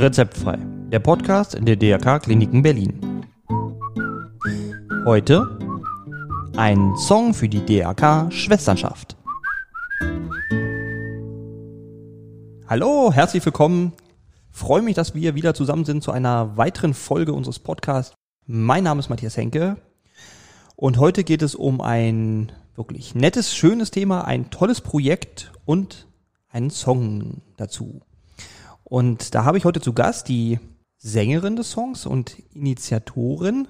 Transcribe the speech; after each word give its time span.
Rezeptfrei, 0.00 0.58
der 0.92 0.98
Podcast 0.98 1.54
in 1.54 1.64
der 1.64 1.76
DRK 1.76 2.20
Kliniken 2.20 2.62
Berlin. 2.62 3.24
Heute 5.06 5.58
ein 6.54 6.94
Song 6.96 7.32
für 7.32 7.48
die 7.48 7.64
DRK 7.64 8.30
Schwesternschaft. 8.30 9.16
Hallo, 12.68 13.10
herzlich 13.10 13.44
willkommen. 13.44 13.94
Freue 14.50 14.82
mich, 14.82 14.96
dass 14.96 15.14
wir 15.14 15.34
wieder 15.34 15.54
zusammen 15.54 15.86
sind 15.86 16.02
zu 16.02 16.10
einer 16.12 16.58
weiteren 16.58 16.92
Folge 16.92 17.32
unseres 17.32 17.58
Podcasts. 17.58 18.14
Mein 18.44 18.84
Name 18.84 19.00
ist 19.00 19.08
Matthias 19.08 19.38
Henke 19.38 19.78
und 20.76 20.98
heute 20.98 21.24
geht 21.24 21.40
es 21.40 21.54
um 21.54 21.80
ein 21.80 22.52
wirklich 22.74 23.14
nettes, 23.14 23.56
schönes 23.56 23.92
Thema, 23.92 24.26
ein 24.26 24.50
tolles 24.50 24.82
Projekt 24.82 25.52
und 25.64 26.06
einen 26.50 26.68
Song 26.68 27.40
dazu. 27.56 28.02
Und 28.88 29.34
da 29.34 29.44
habe 29.44 29.58
ich 29.58 29.64
heute 29.64 29.80
zu 29.80 29.92
Gast 29.92 30.28
die 30.28 30.60
Sängerin 30.96 31.56
des 31.56 31.72
Songs 31.72 32.06
und 32.06 32.38
Initiatorin 32.54 33.66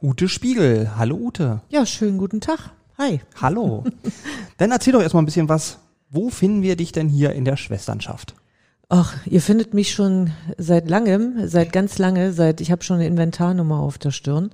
Ute 0.00 0.28
Spiegel. 0.28 0.92
Hallo 0.96 1.16
Ute. 1.16 1.60
Ja, 1.70 1.84
schönen 1.84 2.18
guten 2.18 2.40
Tag. 2.40 2.70
Hi. 2.96 3.20
Hallo. 3.40 3.82
Dann 4.58 4.70
erzähl 4.70 4.92
doch 4.92 5.02
erstmal 5.02 5.24
ein 5.24 5.26
bisschen 5.26 5.48
was. 5.48 5.78
Wo 6.08 6.30
finden 6.30 6.62
wir 6.62 6.76
dich 6.76 6.92
denn 6.92 7.08
hier 7.08 7.32
in 7.32 7.44
der 7.44 7.56
Schwesternschaft? 7.56 8.36
Ach, 8.88 9.14
ihr 9.26 9.42
findet 9.42 9.74
mich 9.74 9.92
schon 9.92 10.30
seit 10.56 10.88
langem, 10.88 11.48
seit 11.48 11.72
ganz 11.72 11.98
lange, 11.98 12.32
seit 12.32 12.60
ich 12.60 12.70
habe 12.70 12.84
schon 12.84 12.96
eine 12.96 13.08
Inventarnummer 13.08 13.80
auf 13.80 13.98
der 13.98 14.12
Stirn. 14.12 14.50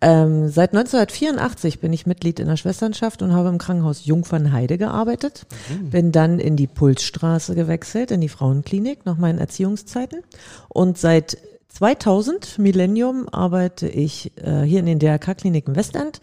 Ähm, 0.00 0.48
seit 0.48 0.74
1984 0.74 1.80
bin 1.80 1.92
ich 1.92 2.06
Mitglied 2.06 2.38
in 2.38 2.48
der 2.48 2.56
Schwesternschaft 2.56 3.22
und 3.22 3.32
habe 3.32 3.48
im 3.48 3.58
Krankenhaus 3.58 4.04
Jungfernheide 4.04 4.78
gearbeitet. 4.78 5.46
Mhm. 5.70 5.90
Bin 5.90 6.12
dann 6.12 6.38
in 6.38 6.56
die 6.56 6.66
Pulsstraße 6.66 7.54
gewechselt, 7.54 8.10
in 8.10 8.20
die 8.20 8.28
Frauenklinik 8.28 9.06
nach 9.06 9.16
meinen 9.16 9.38
Erziehungszeiten. 9.38 10.22
Und 10.68 10.98
seit 10.98 11.38
2000, 11.68 12.58
Millennium, 12.58 13.28
arbeite 13.30 13.88
ich 13.88 14.32
äh, 14.38 14.62
hier 14.62 14.80
in 14.80 14.86
den 14.86 14.98
DRK-Kliniken 14.98 15.76
Westend 15.76 16.20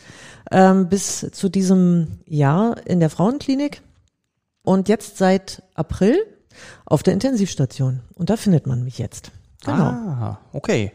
ähm, 0.52 0.90
bis 0.90 1.28
zu 1.32 1.50
diesem 1.50 2.20
Jahr 2.26 2.86
in 2.86 3.00
der 3.00 3.10
Frauenklinik 3.10 3.82
und 4.64 4.88
jetzt 4.88 5.18
seit 5.18 5.64
April 5.74 6.16
auf 6.86 7.02
der 7.02 7.14
Intensivstation. 7.14 8.02
Und 8.14 8.30
da 8.30 8.38
findet 8.38 8.68
man 8.68 8.84
mich 8.84 9.00
jetzt. 9.00 9.32
Genau. 9.66 9.84
Ah, 9.84 10.40
okay 10.54 10.92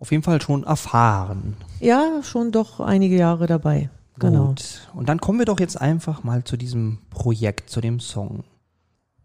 auf 0.00 0.10
jeden 0.10 0.22
Fall 0.22 0.40
schon 0.40 0.64
erfahren. 0.64 1.56
Ja, 1.78 2.22
schon 2.22 2.50
doch 2.50 2.80
einige 2.80 3.16
Jahre 3.16 3.46
dabei. 3.46 3.90
Genau. 4.18 4.48
Gut. 4.48 4.88
Und 4.94 5.08
dann 5.08 5.20
kommen 5.20 5.38
wir 5.38 5.46
doch 5.46 5.60
jetzt 5.60 5.80
einfach 5.80 6.24
mal 6.24 6.42
zu 6.42 6.56
diesem 6.56 6.98
Projekt, 7.10 7.70
zu 7.70 7.80
dem 7.80 8.00
Song. 8.00 8.44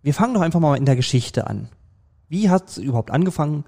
Wir 0.03 0.13
fangen 0.13 0.33
doch 0.33 0.41
einfach 0.41 0.59
mal 0.59 0.77
in 0.77 0.85
der 0.85 0.95
Geschichte 0.95 1.47
an. 1.47 1.69
Wie 2.27 2.49
hat 2.49 2.69
es 2.69 2.77
überhaupt 2.77 3.09
angefangen, 3.09 3.65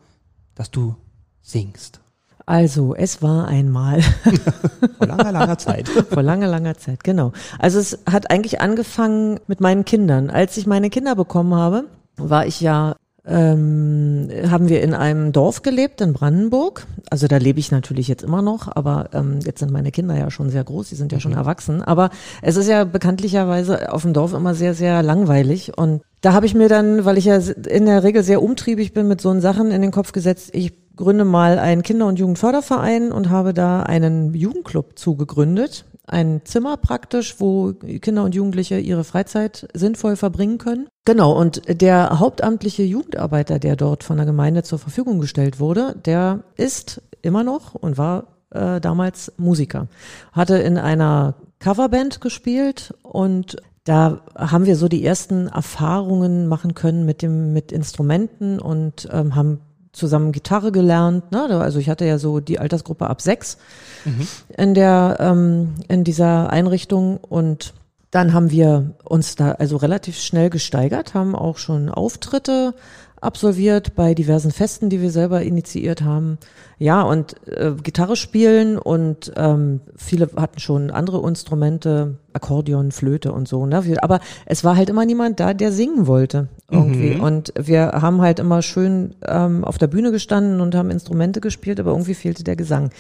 dass 0.54 0.70
du 0.70 0.96
singst? 1.42 2.02
Also, 2.46 2.96
es 2.96 3.22
war 3.22 3.48
einmal. 3.48 4.02
Vor 4.98 5.08
langer, 5.08 5.32
langer 5.32 5.58
Zeit. 5.58 5.90
Vor 6.10 6.24
langer, 6.24 6.48
langer 6.48 6.78
Zeit, 6.78 7.04
genau. 7.04 7.34
Also 7.60 7.80
es 7.80 8.00
hat 8.10 8.32
eigentlich 8.32 8.62
angefangen 8.62 9.40
mit 9.48 9.60
meinen 9.60 9.84
Kindern. 9.84 10.30
Als 10.30 10.56
ich 10.56 10.66
meine 10.66 10.90
Kinder 10.90 11.16
bekommen 11.16 11.54
habe, 11.54 11.86
war 12.16 12.46
ich 12.46 12.62
ja 12.62 12.96
ähm, 13.28 14.30
haben 14.50 14.70
wir 14.70 14.82
in 14.82 14.94
einem 14.94 15.32
Dorf 15.34 15.62
gelebt 15.62 16.00
in 16.02 16.14
Brandenburg. 16.14 16.88
Also 17.10 17.28
da 17.28 17.38
lebe 17.38 17.60
ich 17.60 17.72
natürlich 17.72 18.08
jetzt 18.08 18.24
immer 18.24 18.42
noch, 18.42 18.74
aber 18.74 19.10
ähm, 19.14 19.40
jetzt 19.44 19.60
sind 19.60 19.72
meine 19.72 19.92
Kinder 19.92 20.18
ja 20.18 20.32
schon 20.32 20.50
sehr 20.50 20.64
groß, 20.64 20.90
die 20.90 20.96
sind 20.96 21.12
ja 21.12 21.20
schon 21.20 21.32
mhm. 21.32 21.38
erwachsen. 21.38 21.82
Aber 21.82 22.10
es 22.42 22.56
ist 22.56 22.68
ja 22.68 22.86
bekanntlicherweise 22.86 23.92
auf 23.92 24.04
dem 24.04 24.14
Dorf 24.14 24.34
immer 24.34 24.56
sehr, 24.56 24.74
sehr 24.74 25.04
langweilig. 25.04 25.78
Und 25.78 26.02
da 26.22 26.34
habe 26.34 26.46
ich 26.46 26.56
mir 26.56 26.70
dann, 26.70 27.06
weil 27.06 27.18
ich 27.18 27.26
ja 27.26 27.38
in 27.38 27.86
der 27.86 28.04
Regel 28.04 28.24
sehr 28.24 28.42
umtriebig 28.42 28.94
bin 28.94 29.08
mit 29.08 29.20
so 29.22 29.38
Sachen 29.40 29.72
in 29.72 29.82
den 29.82 29.92
Kopf 29.92 30.14
gesetzt, 30.14 30.52
ich 30.54 30.74
gründe 30.96 31.26
mal 31.26 31.60
einen 31.60 31.84
Kinder- 31.84 32.08
und 32.08 32.18
Jugendförderverein 32.18 33.12
und 33.12 33.30
habe 33.30 33.54
da 33.54 33.84
einen 33.84 34.34
Jugendclub 34.34 34.98
zugegründet 34.98 35.86
ein 36.08 36.42
Zimmer 36.46 36.78
praktisch, 36.78 37.36
wo 37.40 37.74
Kinder 37.74 38.24
und 38.24 38.34
Jugendliche 38.34 38.80
ihre 38.80 39.04
Freizeit 39.04 39.68
sinnvoll 39.74 40.16
verbringen 40.16 40.58
können. 40.58 40.88
Genau, 41.06 41.38
und 41.38 41.62
der 41.82 42.20
hauptamtliche 42.20 42.84
Jugendarbeiter, 42.84 43.60
der 43.60 43.76
dort 43.76 44.04
von 44.04 44.18
der 44.18 44.26
Gemeinde 44.26 44.64
zur 44.64 44.80
Verfügung 44.80 45.20
gestellt 45.20 45.60
wurde, 45.60 45.96
der 46.06 46.44
ist 46.56 47.02
immer 47.22 47.44
noch 47.44 47.76
und 47.76 47.98
war 47.98 48.38
äh, 48.52 48.80
damals 48.80 49.34
Musiker. 49.38 49.88
Hatte 50.32 50.58
in 50.58 50.78
einer 50.78 51.36
Coverband 51.60 52.22
gespielt 52.22 52.94
und 53.04 53.58
da 53.84 54.22
haben 54.36 54.66
wir 54.66 54.76
so 54.76 54.88
die 54.88 55.06
ersten 55.06 55.48
Erfahrungen 55.48 56.48
machen 56.48 56.74
können 56.74 57.06
mit 57.06 57.22
dem 57.22 57.54
mit 57.54 57.72
Instrumenten 57.72 58.60
und 58.60 59.08
ähm, 59.12 59.36
haben 59.36 59.62
zusammen 59.98 60.32
Gitarre 60.32 60.72
gelernt. 60.72 61.32
Ne? 61.32 61.48
Also 61.60 61.80
ich 61.80 61.90
hatte 61.90 62.06
ja 62.06 62.18
so 62.18 62.40
die 62.40 62.60
Altersgruppe 62.60 63.10
ab 63.10 63.22
sechs 63.22 63.58
mhm. 64.06 64.28
in 64.56 64.74
der 64.74 65.18
ähm, 65.20 65.76
in 65.88 66.04
dieser 66.04 66.50
Einrichtung 66.52 67.18
und 67.18 67.74
dann 68.12 68.32
haben 68.34 68.52
wir 68.52 68.96
uns 69.04 69.36
da 69.36 69.52
also 69.52 69.76
relativ 69.78 70.18
schnell 70.18 70.50
gesteigert, 70.50 71.14
haben 71.14 71.36
auch 71.36 71.58
schon 71.58 71.90
Auftritte 71.90 72.74
absolviert 73.22 73.96
bei 73.96 74.14
diversen 74.14 74.52
Festen, 74.52 74.90
die 74.90 75.02
wir 75.02 75.12
selber 75.12 75.42
initiiert 75.42 76.02
haben. 76.02 76.38
Ja, 76.80 77.02
und 77.02 77.36
äh, 77.48 77.72
Gitarre 77.82 78.16
spielen 78.16 78.78
und 78.78 79.32
ähm, 79.36 79.82
viele 79.96 80.30
hatten 80.36 80.60
schon 80.60 80.92
andere 80.92 81.28
Instrumente, 81.28 82.18
Akkordeon, 82.34 82.92
Flöte 82.92 83.32
und 83.32 83.48
so. 83.48 83.66
Ne? 83.66 83.84
Aber 84.02 84.20
es 84.46 84.64
war 84.64 84.76
halt 84.76 84.90
immer 84.90 85.06
niemand 85.06 85.40
da, 85.40 85.56
der 85.56 85.72
singen 85.72 86.06
wollte 86.06 86.50
irgendwie. 86.70 87.16
Mhm. 87.16 87.24
Und 87.24 87.54
wir 87.60 87.94
haben 87.94 88.22
halt 88.22 88.40
immer 88.40 88.62
schön 88.62 89.16
ähm, 89.26 89.64
auf 89.64 89.80
der 89.80 89.88
Bühne 89.88 90.12
gestanden 90.12 90.62
und 90.62 90.76
haben 90.76 90.92
Instrumente 90.92 91.42
gespielt, 91.42 91.80
aber 91.80 91.92
irgendwie 91.92 92.14
fehlte 92.14 92.44
der 92.44 92.56
Gesang. 92.56 92.92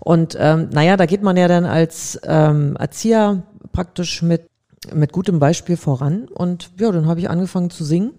Und 0.00 0.36
ähm, 0.38 0.68
naja, 0.72 0.98
da 0.98 1.06
geht 1.06 1.22
man 1.22 1.38
ja 1.38 1.48
dann 1.48 1.64
als 1.64 2.20
ähm, 2.24 2.76
Erzieher 2.76 3.42
praktisch 3.72 4.20
mit 4.22 4.48
mit 4.92 5.12
gutem 5.12 5.38
Beispiel 5.38 5.78
voran. 5.78 6.28
Und 6.28 6.70
ja, 6.78 6.92
dann 6.92 7.06
habe 7.06 7.20
ich 7.20 7.30
angefangen 7.30 7.70
zu 7.70 7.84
singen. 7.84 8.12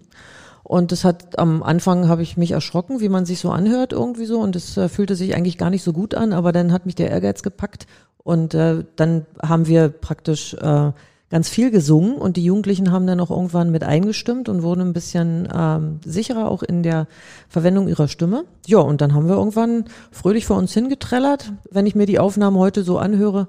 Und 0.66 0.90
das 0.90 1.04
hat 1.04 1.38
am 1.38 1.62
Anfang 1.62 2.08
habe 2.08 2.22
ich 2.22 2.36
mich 2.36 2.50
erschrocken, 2.50 2.98
wie 2.98 3.08
man 3.08 3.24
sich 3.24 3.38
so 3.38 3.50
anhört 3.50 3.92
irgendwie 3.92 4.24
so. 4.24 4.40
Und 4.40 4.56
es 4.56 4.76
äh, 4.76 4.88
fühlte 4.88 5.14
sich 5.14 5.36
eigentlich 5.36 5.58
gar 5.58 5.70
nicht 5.70 5.84
so 5.84 5.92
gut 5.92 6.16
an, 6.16 6.32
aber 6.32 6.50
dann 6.50 6.72
hat 6.72 6.86
mich 6.86 6.96
der 6.96 7.08
Ehrgeiz 7.08 7.44
gepackt. 7.44 7.86
Und 8.18 8.52
äh, 8.54 8.82
dann 8.96 9.26
haben 9.40 9.68
wir 9.68 9.88
praktisch 9.88 10.54
äh, 10.54 10.90
ganz 11.30 11.48
viel 11.48 11.70
gesungen 11.70 12.16
und 12.16 12.36
die 12.36 12.44
Jugendlichen 12.44 12.90
haben 12.90 13.06
dann 13.06 13.20
auch 13.20 13.30
irgendwann 13.30 13.70
mit 13.70 13.84
eingestimmt 13.84 14.48
und 14.48 14.64
wurden 14.64 14.80
ein 14.80 14.92
bisschen 14.92 15.48
ähm, 15.54 16.00
sicherer 16.04 16.50
auch 16.50 16.64
in 16.64 16.82
der 16.82 17.06
Verwendung 17.48 17.86
ihrer 17.86 18.08
Stimme. 18.08 18.44
Ja, 18.66 18.78
und 18.78 19.00
dann 19.00 19.14
haben 19.14 19.28
wir 19.28 19.36
irgendwann 19.36 19.84
fröhlich 20.10 20.46
vor 20.46 20.56
uns 20.56 20.74
hingetrellert. 20.74 21.52
Wenn 21.70 21.86
ich 21.86 21.94
mir 21.94 22.06
die 22.06 22.18
Aufnahmen 22.18 22.58
heute 22.58 22.82
so 22.82 22.98
anhöre, 22.98 23.46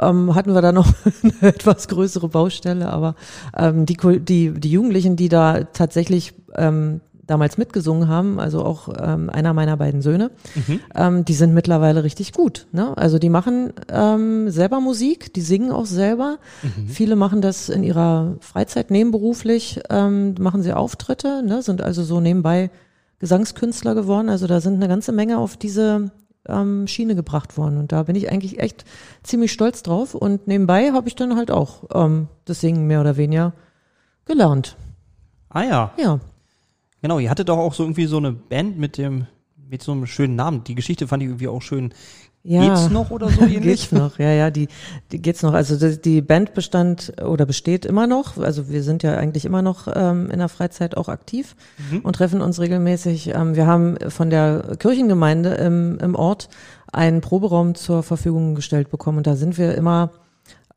ähm, 0.00 0.34
hatten 0.34 0.54
wir 0.54 0.62
da 0.62 0.72
noch 0.72 0.92
eine 1.22 1.50
etwas 1.54 1.88
größere 1.88 2.28
Baustelle, 2.28 2.88
aber 2.88 3.14
ähm, 3.56 3.86
die, 3.86 3.96
die, 4.20 4.52
die 4.52 4.70
Jugendlichen, 4.70 5.16
die 5.16 5.28
da 5.28 5.64
tatsächlich 5.64 6.34
ähm, 6.54 7.00
damals 7.28 7.58
mitgesungen 7.58 8.08
haben, 8.08 8.40
also 8.40 8.64
auch 8.64 8.88
ähm, 9.00 9.30
einer 9.30 9.52
meiner 9.52 9.76
beiden 9.76 10.00
Söhne, 10.00 10.30
mhm. 10.54 10.80
ähm, 10.94 11.24
die 11.24 11.34
sind 11.34 11.54
mittlerweile 11.54 12.02
richtig 12.02 12.32
gut. 12.32 12.66
Ne? 12.72 12.96
Also 12.96 13.18
die 13.18 13.28
machen 13.28 13.74
ähm, 13.92 14.50
selber 14.50 14.80
Musik, 14.80 15.32
die 15.34 15.42
singen 15.42 15.70
auch 15.70 15.86
selber. 15.86 16.38
Mhm. 16.62 16.88
Viele 16.88 17.16
machen 17.16 17.42
das 17.42 17.68
in 17.68 17.84
ihrer 17.84 18.36
Freizeit 18.40 18.90
nebenberuflich, 18.90 19.80
ähm, 19.90 20.34
machen 20.40 20.62
sie 20.62 20.72
Auftritte, 20.72 21.42
ne? 21.44 21.62
sind 21.62 21.82
also 21.82 22.02
so 22.02 22.18
nebenbei 22.20 22.70
Gesangskünstler 23.18 23.94
geworden. 23.94 24.30
Also 24.30 24.46
da 24.46 24.60
sind 24.60 24.76
eine 24.76 24.88
ganze 24.88 25.12
Menge 25.12 25.38
auf 25.38 25.58
diese 25.58 26.10
ähm, 26.48 26.86
Schiene 26.86 27.14
gebracht 27.14 27.56
worden. 27.56 27.78
Und 27.78 27.92
da 27.92 28.04
bin 28.04 28.16
ich 28.16 28.30
eigentlich 28.30 28.58
echt 28.58 28.84
ziemlich 29.22 29.52
stolz 29.52 29.82
drauf. 29.82 30.14
Und 30.14 30.46
nebenbei 30.46 30.92
habe 30.92 31.08
ich 31.08 31.14
dann 31.14 31.36
halt 31.36 31.50
auch 31.50 31.84
ähm, 31.94 32.28
das 32.44 32.60
Singen 32.60 32.86
mehr 32.86 33.00
oder 33.00 33.16
weniger 33.16 33.52
gelernt. 34.24 34.76
Ah 35.48 35.62
ja. 35.62 35.92
Ja. 35.98 36.20
Genau, 37.00 37.18
ihr 37.18 37.30
hattet 37.30 37.48
doch 37.48 37.58
auch 37.58 37.74
so 37.74 37.84
irgendwie 37.84 38.06
so 38.06 38.16
eine 38.16 38.32
Band 38.32 38.78
mit 38.78 38.98
dem 38.98 39.26
mit 39.68 39.82
so 39.82 39.92
einem 39.92 40.06
schönen 40.06 40.34
Namen. 40.34 40.64
Die 40.64 40.74
Geschichte 40.74 41.06
fand 41.06 41.22
ich 41.22 41.28
irgendwie 41.28 41.48
auch 41.48 41.62
schön. 41.62 41.92
Ja, 42.44 42.62
geht's 42.62 42.90
noch 42.90 43.10
oder 43.10 43.28
so 43.28 43.42
ähnlich? 43.42 43.62
geht's 43.62 43.92
noch, 43.92 44.18
ja, 44.18 44.32
ja, 44.32 44.50
die, 44.50 44.68
die 45.12 45.20
geht's 45.20 45.42
noch. 45.42 45.52
Also 45.52 45.76
die, 45.76 46.00
die 46.00 46.22
Band 46.22 46.54
bestand 46.54 47.12
oder 47.22 47.44
besteht 47.46 47.84
immer 47.84 48.06
noch. 48.06 48.38
Also 48.38 48.68
wir 48.68 48.82
sind 48.82 49.02
ja 49.02 49.16
eigentlich 49.16 49.44
immer 49.44 49.62
noch 49.62 49.88
ähm, 49.94 50.30
in 50.30 50.38
der 50.38 50.48
Freizeit 50.48 50.96
auch 50.96 51.08
aktiv 51.08 51.56
mhm. 51.90 52.00
und 52.00 52.14
treffen 52.14 52.40
uns 52.40 52.60
regelmäßig. 52.60 53.34
Ähm, 53.34 53.54
wir 53.54 53.66
haben 53.66 53.96
von 54.08 54.30
der 54.30 54.76
Kirchengemeinde 54.78 55.54
im, 55.54 55.98
im 55.98 56.14
Ort 56.14 56.48
einen 56.92 57.20
Proberaum 57.20 57.74
zur 57.74 58.02
Verfügung 58.02 58.54
gestellt 58.54 58.90
bekommen 58.90 59.18
und 59.18 59.26
da 59.26 59.36
sind 59.36 59.58
wir 59.58 59.74
immer 59.74 60.10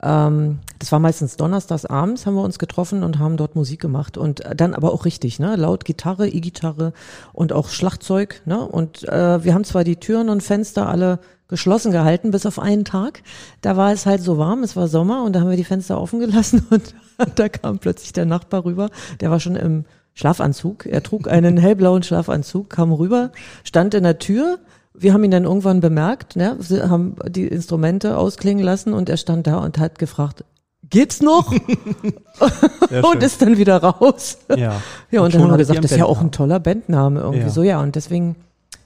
ähm, 0.02 0.58
das 0.78 0.90
war 0.92 0.98
meistens 0.98 1.36
donnerstags 1.36 1.86
abends, 1.86 2.26
haben 2.26 2.34
wir 2.34 2.42
uns 2.42 2.58
getroffen 2.58 3.02
und 3.04 3.18
haben 3.18 3.36
dort 3.36 3.54
Musik 3.54 3.80
gemacht. 3.80 4.18
Und 4.18 4.42
dann 4.56 4.74
aber 4.74 4.92
auch 4.92 5.04
richtig, 5.04 5.38
ne? 5.38 5.56
Laut 5.56 5.84
Gitarre, 5.84 6.28
E-Gitarre 6.28 6.92
und 7.32 7.52
auch 7.52 7.68
Schlagzeug, 7.68 8.42
ne? 8.44 8.66
Und 8.66 9.08
äh, 9.08 9.44
wir 9.44 9.54
haben 9.54 9.64
zwar 9.64 9.84
die 9.84 9.96
Türen 9.96 10.28
und 10.28 10.42
Fenster 10.42 10.88
alle 10.88 11.20
geschlossen 11.48 11.92
gehalten, 11.92 12.30
bis 12.30 12.46
auf 12.46 12.58
einen 12.58 12.84
Tag. 12.84 13.22
Da 13.60 13.76
war 13.76 13.92
es 13.92 14.06
halt 14.06 14.22
so 14.22 14.38
warm, 14.38 14.62
es 14.62 14.74
war 14.74 14.88
Sommer 14.88 15.22
und 15.22 15.34
da 15.34 15.40
haben 15.40 15.50
wir 15.50 15.56
die 15.56 15.64
Fenster 15.64 16.00
offen 16.00 16.18
gelassen 16.18 16.66
und 16.70 16.94
da 17.36 17.48
kam 17.48 17.78
plötzlich 17.78 18.12
der 18.12 18.24
Nachbar 18.24 18.64
rüber, 18.64 18.90
der 19.20 19.30
war 19.30 19.38
schon 19.38 19.56
im 19.56 19.84
Schlafanzug. 20.14 20.86
Er 20.86 21.02
trug 21.02 21.28
einen 21.28 21.56
hellblauen 21.56 22.02
Schlafanzug, 22.02 22.70
kam 22.70 22.92
rüber, 22.92 23.32
stand 23.64 23.94
in 23.94 24.02
der 24.02 24.18
Tür. 24.18 24.58
Wir 24.94 25.12
haben 25.14 25.24
ihn 25.24 25.30
dann 25.30 25.44
irgendwann 25.44 25.80
bemerkt, 25.80 26.36
ne, 26.36 26.58
haben 26.88 27.16
die 27.28 27.46
Instrumente 27.46 28.16
ausklingen 28.16 28.62
lassen 28.64 28.92
und 28.92 29.08
er 29.08 29.16
stand 29.16 29.46
da 29.46 29.58
und 29.58 29.78
hat 29.78 29.98
gefragt, 29.98 30.44
geht's 30.90 31.22
noch? 31.22 31.52
und 33.02 33.22
ist 33.22 33.40
dann 33.42 33.56
wieder 33.56 33.82
raus. 33.82 34.38
Ja. 34.50 34.82
Ja, 35.10 35.20
und, 35.20 35.26
Und 35.26 35.34
dann 35.34 35.42
haben 35.42 35.50
wir 35.52 35.56
gesagt, 35.58 35.82
das 35.82 35.92
ist 35.92 35.98
ja 35.98 36.04
auch 36.04 36.20
ein 36.20 36.30
toller 36.30 36.60
Bandname 36.60 37.20
irgendwie 37.20 37.40
Ja. 37.44 37.48
so, 37.48 37.62
ja. 37.62 37.80
Und 37.80 37.96
deswegen 37.96 38.36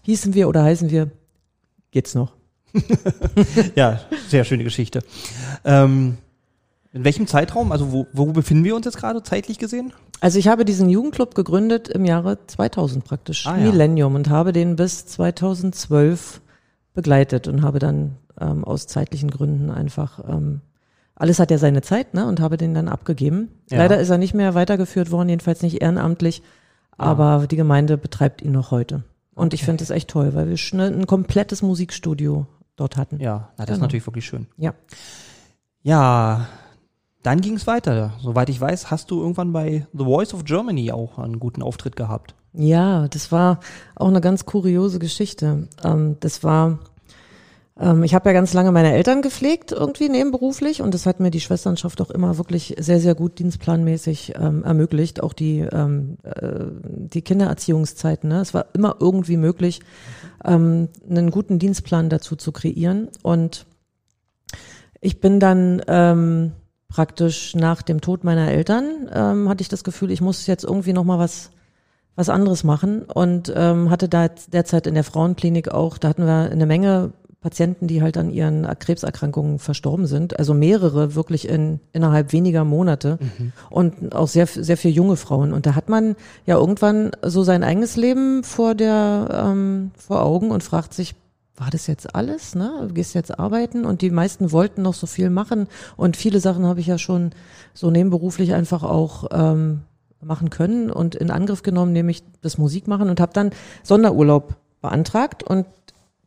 hießen 0.03 0.35
wir 0.35 0.49
oder 0.49 0.63
heißen 0.63 0.91
wir, 0.91 1.11
geht's 1.91 2.15
noch? 2.15 2.33
Ja, 3.75 4.01
sehr 4.29 4.45
schöne 4.45 4.65
Geschichte. 4.65 5.01
Ähm, 5.65 6.19
in 6.97 7.05
welchem 7.05 7.27
Zeitraum, 7.27 7.73
also 7.73 7.93
wo, 7.93 8.07
wo 8.13 8.27
befinden 8.27 8.65
wir 8.65 8.75
uns 8.75 8.87
jetzt 8.87 8.97
gerade 8.97 9.23
zeitlich 9.23 9.59
gesehen? 9.59 9.93
Also 10.21 10.39
ich 10.39 10.49
habe 10.49 10.65
diesen 10.65 10.89
Jugendclub 10.89 11.35
gegründet 11.35 11.89
im 11.89 12.05
Jahre 12.07 12.39
2000 12.47 13.05
praktisch, 13.05 13.47
Ah, 13.47 13.57
ja. 13.59 13.65
Millennium, 13.71 14.15
und 14.15 14.31
habe 14.31 14.53
den 14.53 14.77
bis 14.77 15.07
2012 15.07 16.41
begleitet 16.95 17.49
und 17.49 17.63
habe 17.63 17.79
dann 17.79 18.17
ähm, 18.41 18.65
aus 18.65 18.87
zeitlichen 18.87 19.31
Gründen 19.31 19.71
einfach, 19.71 20.21
ähm, 20.29 20.63
alles 21.15 21.39
hat 21.39 21.51
ja 21.51 21.59
seine 21.59 21.83
Zeit, 21.83 22.15
ne, 22.15 22.27
und 22.27 22.41
habe 22.41 22.57
den 22.57 22.73
dann 22.75 22.89
abgegeben. 22.89 23.51
Ja. 23.71 23.79
Leider 23.79 23.99
ist 24.01 24.09
er 24.11 24.19
nicht 24.19 24.35
mehr 24.35 24.55
weitergeführt 24.55 25.11
worden, 25.11 25.29
jedenfalls 25.29 25.63
nicht 25.63 25.83
ehrenamtlich, 25.83 26.43
aber 26.97 27.47
die 27.47 27.57
Gemeinde 27.57 27.99
betreibt 27.99 28.41
ihn 28.43 28.53
noch 28.53 28.71
heute. 28.71 29.05
Und 29.35 29.53
ich 29.53 29.65
finde 29.65 29.85
es 29.85 29.91
echt 29.91 30.09
toll, 30.09 30.35
weil 30.35 30.49
wir 30.49 30.57
schon 30.57 30.81
ein 30.81 31.07
komplettes 31.07 31.61
Musikstudio 31.61 32.47
dort 32.77 32.97
hatten. 32.97 33.21
Ja, 33.21 33.51
na, 33.59 33.65
das 33.65 33.65
ist 33.65 33.75
Genau. 33.77 33.85
natürlich 33.85 34.07
wirklich 34.07 34.25
schön. 34.27 34.47
Ja. 34.57 34.73
Ja, 35.83 36.47
dann 37.27 37.41
ging 37.41 37.55
es 37.55 37.67
weiter. 37.67 38.13
Soweit 38.23 38.49
ich 38.49 38.61
weiß, 38.61 38.91
hast 38.93 39.11
du 39.11 39.21
irgendwann 39.21 39.53
bei 39.53 39.87
The 39.93 40.05
Voice 40.05 40.33
of 40.33 40.45
Germany 40.45 40.93
auch 40.93 41.19
einen 41.19 41.41
guten 41.41 41.61
Auftritt 41.61 41.97
gehabt. 41.97 42.37
Ja, 42.53 43.09
das 43.09 43.33
war 43.33 43.59
auch 43.97 44.07
eine 44.07 44.21
ganz 44.21 44.47
kuriose 44.47 45.01
Geschichte. 45.01 45.67
Ähm, 45.83 46.17
das 46.21 46.45
war, 46.45 46.79
ähm, 47.81 48.05
ich 48.05 48.15
habe 48.15 48.29
ja 48.29 48.33
ganz 48.33 48.55
lange 48.55 48.71
meine 48.71 48.95
Eltern 48.95 49.23
gepflegt, 49.23 49.73
irgendwie 49.73 50.09
nebenberuflich, 50.09 50.83
und 50.83 50.95
das 50.95 51.05
hat 51.05 51.19
mir 51.19 51.33
die 51.33 51.41
Schwesternschaft 51.41 52.01
auch 52.01 52.11
immer 52.11 52.39
wirklich 52.39 52.77
sehr, 52.79 53.01
sehr 53.01 53.17
gut 53.17 53.41
dienstplanmäßig 53.41 54.35
ähm, 54.37 54.63
ermöglicht, 54.63 55.21
auch 55.21 55.33
die, 55.33 55.59
ähm, 55.59 56.19
äh, 56.23 56.65
die 56.85 57.23
Kindererziehungszeiten. 57.23 58.31
Ne? 58.31 58.41
Es 58.41 58.55
war 58.55 58.67
immer 58.73 58.97
irgendwie 59.01 59.37
möglich, 59.37 59.81
ähm, 60.45 60.89
einen 61.11 61.33
guten 61.33 61.59
Dienstplan 61.59 62.09
dazu 62.09 62.37
zu 62.37 62.53
kreieren. 62.53 63.09
Und 63.25 63.67
ich 65.01 65.21
bin 65.21 65.41
dann 65.41 65.83
ähm, 65.89 66.53
praktisch 66.89 67.55
nach 67.55 67.83
dem 67.83 68.01
Tod 68.01 68.25
meiner 68.25 68.51
Eltern, 68.51 69.09
ähm, 69.13 69.49
hatte 69.49 69.63
ich 69.63 69.69
das 69.69 69.85
Gefühl, 69.85 70.11
ich 70.11 70.21
muss 70.21 70.47
jetzt 70.47 70.65
irgendwie 70.65 70.93
noch 70.93 71.05
mal 71.05 71.19
was 71.19 71.51
was 72.19 72.31
anderes 72.31 72.65
machen 72.65 73.03
und 73.03 73.53
ähm, 73.55 73.91
hatte 73.91 74.09
da 74.09 74.29
derzeit 74.29 74.87
in 74.87 74.95
der 74.95 75.05
Frauenklinik 75.05 75.69
auch, 75.69 75.99
da 75.99 76.09
hatten 76.09 76.25
wir 76.25 76.51
eine 76.51 76.65
Menge 76.65 77.13
Patienten, 77.43 77.87
die 77.87 78.03
halt 78.03 78.17
an 78.17 78.31
ihren 78.31 78.67
Krebserkrankungen 78.79 79.59
verstorben 79.59 80.07
sind, 80.07 80.39
also 80.39 80.53
mehrere 80.53 81.15
wirklich 81.15 81.47
in 81.47 81.79
innerhalb 81.93 82.33
weniger 82.33 82.65
Monate 82.65 83.19
und 83.71 84.15
auch 84.17 84.27
sehr 84.27 84.47
sehr 84.47 84.77
viele 84.77 84.95
junge 84.95 85.17
Frauen. 85.17 85.53
Und 85.53 85.67
da 85.67 85.77
hat 85.77 85.89
man 85.89 86.17
ja 86.45 86.57
irgendwann 86.57 87.13
so 87.23 87.45
sein 87.45 87.63
eigenes 87.63 87.97
Leben 87.97 88.43
vor 88.43 88.75
der 88.75 89.29
ähm, 89.31 89.93
vor 89.97 90.25
Augen 90.25 90.51
und 90.51 90.65
fragt 90.65 90.93
sich 90.93 91.15
war 91.57 91.71
das 91.71 91.87
jetzt 91.87 92.15
alles, 92.15 92.55
ne? 92.55 92.85
Du 92.87 92.95
gehst 92.95 93.15
jetzt 93.15 93.39
arbeiten 93.39 93.85
und 93.85 94.03
die 94.03 94.11
meisten 94.11 94.53
wollten 94.53 94.83
noch 94.83 94.95
so 94.95 95.07
viel 95.07 95.31
machen 95.31 95.69
und 95.97 96.17
viele 96.17 96.41
Sachen 96.41 96.67
habe 96.67 96.81
ich 96.81 96.87
ja 96.87 96.99
schon 96.99 97.31
so 97.73 97.91
nebenberuflich 97.91 98.53
einfach 98.55 98.83
auch 98.83 99.27
ähm, 99.33 99.83
machen 100.21 100.51
können 100.51 100.91
und 100.91 101.15
in 101.15 101.31
Angriff 101.31 101.63
genommen, 101.63 101.93
nämlich 101.93 102.25
das 102.43 102.59
Musikmachen 102.59 103.09
und 103.09 103.21
habe 103.21 103.33
dann 103.33 103.51
Sonderurlaub 103.83 104.57
beantragt 104.83 105.43
und 105.43 105.67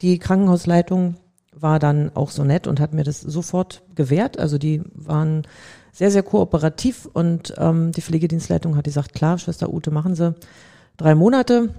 die 0.02 0.18
Krankenhausleitung 0.18 1.16
war 1.54 1.80
dann 1.80 2.12
auch 2.16 2.32
so 2.32 2.44
nett 2.44 2.68
und 2.68 2.80
hat 2.80 2.94
mir 2.94 3.04
das 3.04 3.22
sofort 3.22 3.84
gewährt. 3.96 4.40
Also 4.40 4.58
die 4.58 4.82
waren 4.94 5.44
sehr, 5.92 6.12
sehr 6.12 6.24
kooperativ 6.24 7.08
und 7.12 7.54
ähm, 7.58 7.92
die 7.92 8.02
Pflegedienstleitung 8.02 8.76
hat 8.76 8.86
gesagt, 8.86 9.14
klar, 9.14 9.38
Schwester 9.38 9.74
Ute, 9.74 9.92
machen 9.92 10.16
Sie 10.16 10.34
drei 10.98 11.16
Monate. 11.16 11.70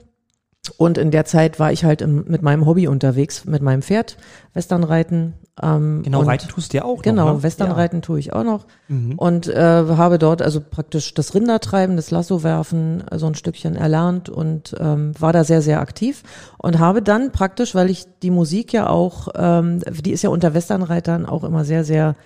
Und 0.76 0.98
in 0.98 1.10
der 1.10 1.24
Zeit 1.24 1.58
war 1.58 1.72
ich 1.72 1.84
halt 1.84 2.02
im, 2.02 2.24
mit 2.28 2.42
meinem 2.42 2.66
Hobby 2.66 2.86
unterwegs, 2.86 3.46
mit 3.46 3.62
meinem 3.62 3.80
Pferd, 3.80 4.18
Westernreiten. 4.52 5.34
Ähm, 5.60 6.02
Genau, 6.04 6.20
reiten 6.20 6.48
tust 6.48 6.72
du 6.72 6.78
ja 6.78 6.84
auch 6.84 7.00
Genau, 7.00 7.26
noch, 7.28 7.36
ne? 7.36 7.42
Westernreiten 7.42 8.02
tue 8.02 8.18
ich 8.18 8.34
auch 8.34 8.44
noch. 8.44 8.66
Mhm. 8.88 9.14
Und 9.16 9.48
äh, 9.48 9.56
habe 9.56 10.18
dort 10.18 10.42
also 10.42 10.60
praktisch 10.60 11.14
das 11.14 11.34
Rindertreiben, 11.34 11.96
das 11.96 12.10
Lassowerfen 12.10 13.04
äh, 13.08 13.18
so 13.18 13.26
ein 13.26 13.34
Stückchen 13.34 13.74
erlernt 13.74 14.28
und 14.28 14.76
ähm, 14.78 15.12
war 15.18 15.32
da 15.32 15.44
sehr, 15.44 15.62
sehr 15.62 15.80
aktiv. 15.80 16.22
Und 16.58 16.78
habe 16.78 17.00
dann 17.00 17.32
praktisch, 17.32 17.74
weil 17.74 17.88
ich 17.88 18.06
die 18.22 18.30
Musik 18.30 18.74
ja 18.74 18.88
auch, 18.88 19.28
ähm, 19.34 19.80
die 20.02 20.12
ist 20.12 20.22
ja 20.22 20.30
unter 20.30 20.52
Westernreitern 20.52 21.24
auch 21.24 21.44
immer 21.44 21.64
sehr, 21.64 21.84
sehr 21.84 22.16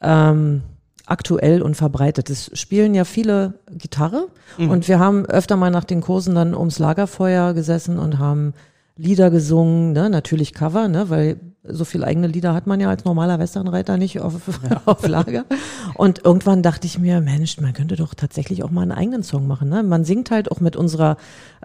ähm, 0.00 0.62
aktuell 1.06 1.62
und 1.62 1.76
verbreitet. 1.76 2.30
Es 2.30 2.50
spielen 2.54 2.94
ja 2.94 3.04
viele 3.04 3.54
Gitarre 3.70 4.28
und 4.58 4.88
wir 4.88 4.98
haben 4.98 5.26
öfter 5.26 5.56
mal 5.56 5.70
nach 5.70 5.84
den 5.84 6.00
Kursen 6.00 6.34
dann 6.34 6.54
ums 6.54 6.78
Lagerfeuer 6.78 7.54
gesessen 7.54 7.98
und 7.98 8.18
haben 8.18 8.54
Lieder 8.96 9.30
gesungen, 9.30 9.92
ne? 9.92 10.10
natürlich 10.10 10.52
Cover, 10.52 10.86
ne? 10.86 11.08
weil 11.08 11.40
so 11.64 11.84
viel 11.84 12.04
eigene 12.04 12.26
Lieder 12.26 12.54
hat 12.54 12.66
man 12.66 12.80
ja 12.80 12.88
als 12.88 13.04
normaler 13.04 13.38
Westernreiter 13.38 13.96
nicht 13.96 14.20
auf, 14.20 14.34
auf 14.84 15.06
Lager. 15.06 15.44
Und 15.94 16.24
irgendwann 16.24 16.62
dachte 16.62 16.86
ich 16.86 16.98
mir, 16.98 17.20
Mensch, 17.20 17.60
man 17.60 17.72
könnte 17.72 17.96
doch 17.96 18.14
tatsächlich 18.14 18.62
auch 18.62 18.70
mal 18.70 18.82
einen 18.82 18.92
eigenen 18.92 19.22
Song 19.22 19.46
machen. 19.46 19.68
Ne? 19.68 19.82
Man 19.82 20.04
singt 20.04 20.30
halt 20.30 20.50
auch 20.50 20.60
mit 20.60 20.76
unserer 20.76 21.16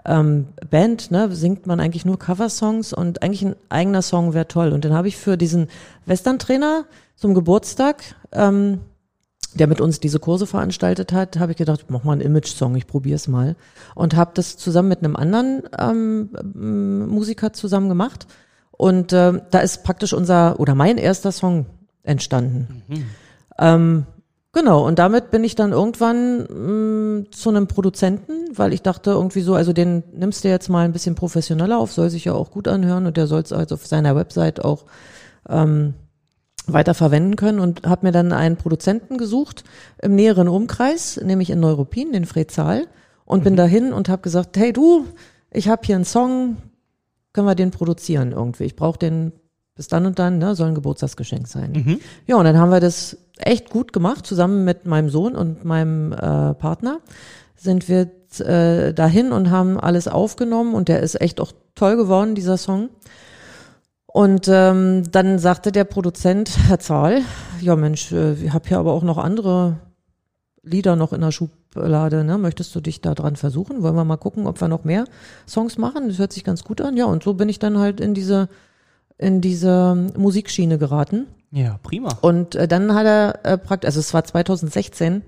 ähm, 0.04 0.48
Band, 0.70 1.10
ne? 1.10 1.34
singt 1.34 1.66
man 1.66 1.80
eigentlich 1.80 2.04
nur 2.04 2.18
Coversongs 2.18 2.92
und 2.92 3.22
eigentlich 3.22 3.42
ein 3.42 3.56
eigener 3.68 4.02
Song 4.02 4.34
wäre 4.34 4.48
toll. 4.48 4.72
Und 4.72 4.84
dann 4.84 4.94
habe 4.94 5.08
ich 5.08 5.16
für 5.16 5.36
diesen 5.36 5.68
Western-Trainer 6.06 6.84
zum 7.16 7.34
Geburtstag 7.34 8.02
ähm, 8.32 8.80
der 9.58 9.66
mit 9.66 9.80
uns 9.80 10.00
diese 10.00 10.18
Kurse 10.18 10.46
veranstaltet 10.46 11.12
hat, 11.12 11.38
habe 11.38 11.52
ich 11.52 11.58
gedacht, 11.58 11.86
mach 11.88 12.04
mal 12.04 12.12
einen 12.12 12.22
Image-Song, 12.22 12.74
ich 12.76 12.86
probiere 12.86 13.16
es 13.16 13.28
mal. 13.28 13.56
Und 13.94 14.16
habe 14.16 14.30
das 14.34 14.56
zusammen 14.56 14.88
mit 14.88 15.00
einem 15.00 15.16
anderen 15.16 15.62
ähm, 15.78 16.30
ähm, 16.34 17.08
Musiker 17.08 17.52
zusammen 17.52 17.88
gemacht. 17.88 18.26
Und 18.70 19.12
ähm, 19.12 19.42
da 19.50 19.58
ist 19.58 19.84
praktisch 19.84 20.12
unser 20.12 20.60
oder 20.60 20.74
mein 20.74 20.98
erster 20.98 21.32
Song 21.32 21.66
entstanden. 22.04 22.82
Ähm, 23.58 24.06
genau, 24.52 24.86
und 24.86 24.98
damit 24.98 25.30
bin 25.30 25.44
ich 25.44 25.56
dann 25.56 25.72
irgendwann 25.72 27.22
mh, 27.22 27.30
zu 27.32 27.50
einem 27.50 27.66
Produzenten, 27.66 28.32
weil 28.56 28.72
ich 28.72 28.82
dachte 28.82 29.10
irgendwie 29.10 29.40
so, 29.40 29.54
also 29.54 29.72
den 29.72 30.04
nimmst 30.12 30.44
du 30.44 30.48
jetzt 30.48 30.68
mal 30.68 30.84
ein 30.84 30.92
bisschen 30.92 31.16
professioneller 31.16 31.78
auf, 31.78 31.92
soll 31.92 32.08
sich 32.08 32.24
ja 32.24 32.34
auch 32.34 32.50
gut 32.50 32.68
anhören 32.68 33.06
und 33.06 33.16
der 33.16 33.26
soll 33.26 33.42
es 33.42 33.52
also 33.52 33.74
auf 33.74 33.86
seiner 33.86 34.14
Website 34.14 34.64
auch 34.64 34.84
ähm, 35.48 35.94
weiter 36.72 36.94
verwenden 36.94 37.36
können 37.36 37.60
und 37.60 37.86
habe 37.86 38.06
mir 38.06 38.12
dann 38.12 38.32
einen 38.32 38.56
Produzenten 38.56 39.18
gesucht 39.18 39.64
im 40.00 40.14
näheren 40.14 40.48
Umkreis, 40.48 41.20
nämlich 41.22 41.50
in 41.50 41.60
Neuruppin, 41.60 42.12
den 42.12 42.26
Fred 42.26 42.50
Zahl, 42.50 42.86
und 43.24 43.44
bin 43.44 43.56
dahin 43.56 43.92
und 43.92 44.08
habe 44.08 44.22
gesagt, 44.22 44.56
hey 44.56 44.72
du, 44.72 45.04
ich 45.50 45.68
habe 45.68 45.82
hier 45.84 45.96
einen 45.96 46.04
Song, 46.04 46.56
können 47.32 47.46
wir 47.46 47.54
den 47.54 47.70
produzieren 47.70 48.32
irgendwie? 48.32 48.64
Ich 48.64 48.76
brauche 48.76 48.98
den 48.98 49.32
bis 49.74 49.86
dann 49.86 50.06
und 50.06 50.18
dann, 50.18 50.38
ne, 50.38 50.56
soll 50.56 50.68
ein 50.68 50.74
Geburtstagsgeschenk 50.74 51.46
sein. 51.46 51.72
Ja, 52.26 52.36
und 52.36 52.44
dann 52.44 52.58
haben 52.58 52.70
wir 52.70 52.80
das 52.80 53.16
echt 53.36 53.70
gut 53.70 53.92
gemacht, 53.92 54.26
zusammen 54.26 54.64
mit 54.64 54.86
meinem 54.86 55.08
Sohn 55.08 55.36
und 55.36 55.64
meinem 55.64 56.12
äh, 56.12 56.54
Partner 56.54 56.98
sind 57.54 57.88
wir 57.88 58.08
äh, 58.40 58.92
dahin 58.92 59.32
und 59.32 59.50
haben 59.50 59.78
alles 59.78 60.08
aufgenommen 60.08 60.74
und 60.74 60.88
der 60.88 61.00
ist 61.00 61.20
echt 61.20 61.40
auch 61.40 61.52
toll 61.74 61.96
geworden, 61.96 62.34
dieser 62.34 62.56
Song. 62.56 62.88
Und 64.18 64.48
ähm, 64.48 65.04
dann 65.12 65.38
sagte 65.38 65.70
der 65.70 65.84
Produzent, 65.84 66.50
Herr 66.66 66.80
Zahl, 66.80 67.22
ja 67.60 67.76
Mensch, 67.76 68.10
äh, 68.10 68.32
ich 68.32 68.52
habe 68.52 68.66
hier 68.68 68.80
aber 68.80 68.92
auch 68.92 69.04
noch 69.04 69.16
andere 69.16 69.76
Lieder 70.64 70.96
noch 70.96 71.12
in 71.12 71.20
der 71.20 71.30
Schublade, 71.30 72.24
ne? 72.24 72.36
Möchtest 72.36 72.74
du 72.74 72.80
dich 72.80 73.00
da 73.00 73.14
dran 73.14 73.36
versuchen? 73.36 73.80
Wollen 73.80 73.94
wir 73.94 74.04
mal 74.04 74.16
gucken, 74.16 74.48
ob 74.48 74.60
wir 74.60 74.66
noch 74.66 74.82
mehr 74.82 75.04
Songs 75.46 75.78
machen? 75.78 76.08
Das 76.08 76.18
hört 76.18 76.32
sich 76.32 76.42
ganz 76.42 76.64
gut 76.64 76.80
an. 76.80 76.96
Ja, 76.96 77.04
und 77.04 77.22
so 77.22 77.34
bin 77.34 77.48
ich 77.48 77.60
dann 77.60 77.78
halt 77.78 78.00
in 78.00 78.12
diese 78.12 78.48
in 79.18 79.40
diese 79.40 79.94
Musikschiene 80.16 80.78
geraten. 80.78 81.28
Ja, 81.52 81.78
prima. 81.84 82.18
Und 82.20 82.56
äh, 82.56 82.66
dann 82.66 82.94
hat 82.94 83.06
er 83.06 83.38
äh, 83.44 83.56
praktisch, 83.56 83.86
also 83.86 84.00
es 84.00 84.12
war 84.12 84.24
2016 84.24 85.22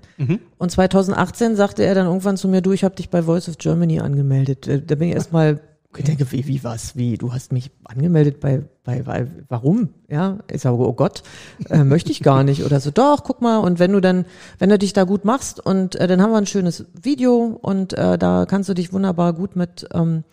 und 0.57 0.69
2018 0.69 1.55
sagte 1.55 1.83
er 1.83 1.95
dann 1.95 2.07
irgendwann 2.07 2.35
zu 2.35 2.49
mir, 2.49 2.59
du, 2.59 2.73
ich 2.73 2.83
habe 2.83 2.95
dich 2.95 3.09
bei 3.09 3.23
Voice 3.23 3.47
of 3.47 3.57
Germany 3.57 4.01
angemeldet. 4.01 4.67
Äh, 4.67 4.81
da 4.81 4.95
bin 4.95 5.07
ich 5.07 5.15
erstmal 5.15 5.61
ich 5.97 6.05
denke, 6.05 6.31
wie, 6.31 6.47
wie 6.47 6.63
was, 6.63 6.95
wie, 6.95 7.17
du 7.17 7.33
hast 7.33 7.51
mich 7.51 7.69
angemeldet 7.83 8.39
bei, 8.39 8.63
bei, 8.83 9.01
bei 9.03 9.27
warum? 9.49 9.89
Ja, 10.09 10.39
ich 10.51 10.61
sage, 10.61 10.77
oh 10.77 10.93
Gott, 10.93 11.23
äh, 11.69 11.83
möchte 11.83 12.11
ich 12.11 12.21
gar 12.21 12.43
nicht 12.43 12.63
oder 12.63 12.79
so. 12.79 12.91
Doch, 12.91 13.23
guck 13.23 13.41
mal, 13.41 13.57
und 13.57 13.79
wenn 13.79 13.91
du 13.91 13.99
dann, 13.99 14.25
wenn 14.59 14.69
du 14.69 14.77
dich 14.77 14.93
da 14.93 15.03
gut 15.03 15.25
machst 15.25 15.59
und 15.59 15.95
äh, 15.95 16.07
dann 16.07 16.21
haben 16.21 16.31
wir 16.31 16.37
ein 16.37 16.45
schönes 16.47 16.85
Video 17.01 17.59
und 17.61 17.93
äh, 17.93 18.17
da 18.17 18.45
kannst 18.45 18.69
du 18.69 18.73
dich 18.73 18.93
wunderbar 18.93 19.33
gut 19.33 19.55
mit 19.55 19.87
ähm, 19.93 20.23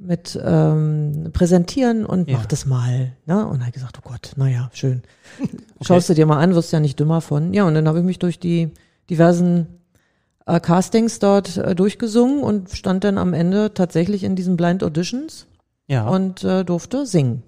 mit 0.00 0.36
ähm, 0.44 1.30
präsentieren 1.32 2.04
und 2.04 2.28
Ja. 2.28 2.38
mach 2.38 2.46
das 2.46 2.66
mal. 2.66 3.12
Ne? 3.26 3.46
Und 3.46 3.60
er 3.60 3.66
hat 3.68 3.74
gesagt, 3.74 3.96
oh 4.04 4.08
Gott, 4.08 4.32
naja, 4.36 4.68
schön. 4.72 5.02
Schaust 5.82 6.08
du 6.08 6.14
dir 6.14 6.26
mal 6.26 6.38
an, 6.40 6.54
wirst 6.56 6.72
ja 6.72 6.80
nicht 6.80 6.98
dümmer 6.98 7.20
von. 7.20 7.54
Ja, 7.54 7.64
und 7.64 7.74
dann 7.74 7.86
habe 7.86 8.00
ich 8.00 8.04
mich 8.04 8.18
durch 8.18 8.40
die 8.40 8.70
diversen 9.08 9.66
äh, 10.46 10.60
Castings 10.60 11.18
dort 11.18 11.56
äh, 11.56 11.74
durchgesungen 11.74 12.42
und 12.42 12.70
stand 12.70 13.04
dann 13.04 13.18
am 13.18 13.32
Ende 13.34 13.72
tatsächlich 13.74 14.24
in 14.24 14.36
diesen 14.36 14.56
Blind 14.56 14.82
Auditions 14.84 15.46
Ja. 15.86 16.08
und 16.08 16.44
äh, 16.44 16.64
durfte 16.64 17.06
singen. 17.06 17.42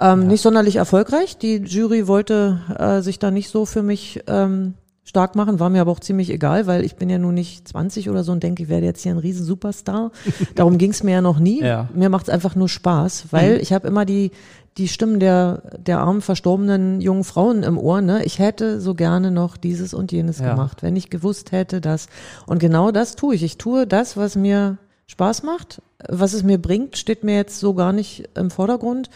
Ähm, 0.00 0.26
Nicht 0.26 0.42
sonderlich 0.42 0.76
erfolgreich. 0.76 1.38
Die 1.38 1.56
Jury 1.58 2.08
wollte 2.08 2.60
äh, 2.76 3.00
sich 3.00 3.18
da 3.20 3.30
nicht 3.30 3.48
so 3.48 3.64
für 3.64 3.82
mich 3.82 4.22
ähm, 4.26 4.74
stark 5.04 5.36
machen, 5.36 5.60
war 5.60 5.70
mir 5.70 5.82
aber 5.82 5.92
auch 5.92 6.00
ziemlich 6.00 6.30
egal, 6.30 6.66
weil 6.66 6.84
ich 6.84 6.96
bin 6.96 7.08
ja 7.08 7.18
nun 7.18 7.34
nicht 7.34 7.68
20 7.68 8.10
oder 8.10 8.24
so 8.24 8.32
und 8.32 8.42
denke, 8.42 8.64
ich 8.64 8.68
werde 8.68 8.86
jetzt 8.86 9.02
hier 9.02 9.12
ein 9.12 9.18
riesen 9.18 9.44
Superstar. 9.46 10.10
Darum 10.56 10.78
ging 10.78 10.90
es 10.90 11.02
mir 11.04 11.12
ja 11.12 11.20
noch 11.20 11.38
nie. 11.38 11.62
Ja. 11.62 11.88
Mir 11.94 12.08
macht 12.08 12.26
es 12.26 12.34
einfach 12.34 12.56
nur 12.56 12.68
Spaß, 12.68 13.26
weil 13.30 13.60
ich 13.60 13.72
habe 13.72 13.86
immer 13.86 14.04
die 14.04 14.32
die 14.76 14.88
Stimmen 14.88 15.20
der 15.20 15.62
der 15.78 16.00
armen 16.00 16.20
verstorbenen 16.20 17.00
jungen 17.00 17.24
Frauen 17.24 17.62
im 17.62 17.78
Ohr. 17.78 18.00
Ne? 18.00 18.24
Ich 18.24 18.38
hätte 18.38 18.80
so 18.80 18.94
gerne 18.94 19.30
noch 19.30 19.56
dieses 19.56 19.94
und 19.94 20.10
jenes 20.12 20.38
Ja. 20.40 20.50
gemacht, 20.50 20.82
wenn 20.82 20.96
ich 20.96 21.10
gewusst 21.10 21.52
hätte, 21.52 21.80
das. 21.80 22.08
Und 22.46 22.58
genau 22.58 22.90
das 22.90 23.14
tue 23.16 23.34
ich. 23.34 23.42
Ich 23.42 23.58
tue 23.58 23.86
das, 23.86 24.16
was 24.16 24.34
mir 24.36 24.78
Spaß 25.06 25.42
macht, 25.42 25.82
was 26.08 26.32
es 26.32 26.42
mir 26.42 26.58
bringt, 26.58 26.96
steht 26.96 27.24
mir 27.24 27.36
jetzt 27.36 27.60
so 27.60 27.74
gar 27.74 27.92
nicht 27.92 28.28
im 28.34 28.50
Vordergrund. 28.50 29.10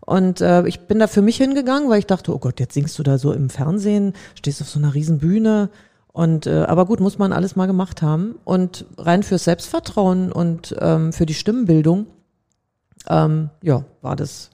Und 0.00 0.40
äh, 0.40 0.66
ich 0.66 0.80
bin 0.80 0.98
da 0.98 1.06
für 1.06 1.22
mich 1.22 1.36
hingegangen, 1.36 1.88
weil 1.88 1.98
ich 1.98 2.06
dachte, 2.06 2.34
oh 2.34 2.38
Gott, 2.38 2.60
jetzt 2.60 2.74
singst 2.74 2.98
du 2.98 3.02
da 3.02 3.16
so 3.18 3.32
im 3.32 3.48
Fernsehen, 3.50 4.12
stehst 4.34 4.60
auf 4.60 4.68
so 4.68 4.78
einer 4.78 4.94
riesen 4.94 5.18
Bühne. 5.18 5.70
Und 6.12 6.46
äh, 6.46 6.64
aber 6.64 6.86
gut, 6.86 7.00
muss 7.00 7.18
man 7.18 7.32
alles 7.32 7.56
mal 7.56 7.66
gemacht 7.66 8.02
haben. 8.02 8.34
Und 8.44 8.84
rein 8.98 9.22
fürs 9.22 9.44
Selbstvertrauen 9.44 10.30
und 10.32 10.74
ähm, 10.78 11.12
für 11.12 11.26
die 11.26 11.34
Stimmenbildung, 11.34 12.06
ähm, 13.08 13.50
ja, 13.62 13.84
war 14.02 14.16
das 14.16 14.50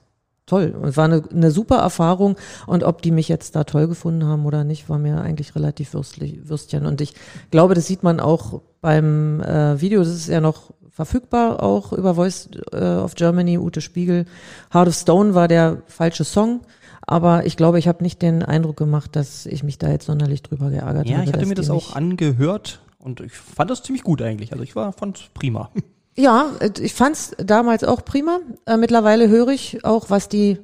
toll. 0.51 0.75
Und 0.79 0.97
war 0.97 1.05
eine, 1.05 1.23
eine 1.31 1.51
super 1.51 1.77
Erfahrung. 1.77 2.35
Und 2.67 2.83
ob 2.83 3.01
die 3.01 3.11
mich 3.11 3.29
jetzt 3.29 3.55
da 3.55 3.63
toll 3.63 3.87
gefunden 3.87 4.25
haben 4.25 4.45
oder 4.45 4.63
nicht, 4.63 4.89
war 4.89 4.97
mir 4.97 5.21
eigentlich 5.21 5.55
relativ 5.55 5.93
würstlich, 5.93 6.49
Würstchen. 6.49 6.85
Und 6.85 6.99
ich 6.99 7.13
glaube, 7.51 7.73
das 7.73 7.87
sieht 7.87 8.03
man 8.03 8.19
auch 8.19 8.61
beim 8.81 9.41
äh, 9.41 9.79
Video, 9.79 10.01
das 10.01 10.09
ist 10.09 10.27
ja 10.27 10.41
noch 10.41 10.71
verfügbar, 10.89 11.63
auch 11.63 11.93
über 11.93 12.15
Voice 12.15 12.49
äh, 12.73 12.77
of 12.77 13.15
Germany, 13.15 13.57
Ute 13.57 13.79
Spiegel. 13.79 14.25
Heart 14.73 14.89
of 14.89 14.95
Stone 14.95 15.35
war 15.35 15.47
der 15.47 15.81
falsche 15.87 16.25
Song. 16.25 16.61
Aber 17.07 17.45
ich 17.45 17.55
glaube, 17.57 17.79
ich 17.79 17.87
habe 17.87 18.03
nicht 18.03 18.21
den 18.21 18.43
Eindruck 18.43 18.77
gemacht, 18.77 19.15
dass 19.15 19.45
ich 19.45 19.63
mich 19.63 19.77
da 19.77 19.89
jetzt 19.89 20.05
sonderlich 20.05 20.43
drüber 20.43 20.69
geärgert 20.69 21.07
ja, 21.07 21.17
habe. 21.17 21.29
ich 21.29 21.33
hatte 21.33 21.45
mir 21.45 21.55
das 21.55 21.69
auch 21.69 21.95
angehört 21.95 22.81
und 22.99 23.21
ich 23.21 23.33
fand 23.33 23.71
das 23.71 23.83
ziemlich 23.83 24.03
gut 24.03 24.21
eigentlich. 24.21 24.51
Also 24.51 24.63
ich 24.63 24.75
war 24.75 24.91
fand's 24.91 25.21
prima. 25.33 25.71
Ja, 26.15 26.51
äh, 26.59 26.71
ich 26.79 26.93
fand's 26.93 27.31
damals 27.37 27.83
auch 27.83 28.03
prima. 28.03 28.39
Äh, 28.65 28.77
mittlerweile 28.77 29.29
höre 29.29 29.49
ich 29.49 29.83
auch, 29.85 30.09
was 30.09 30.29
die 30.29 30.59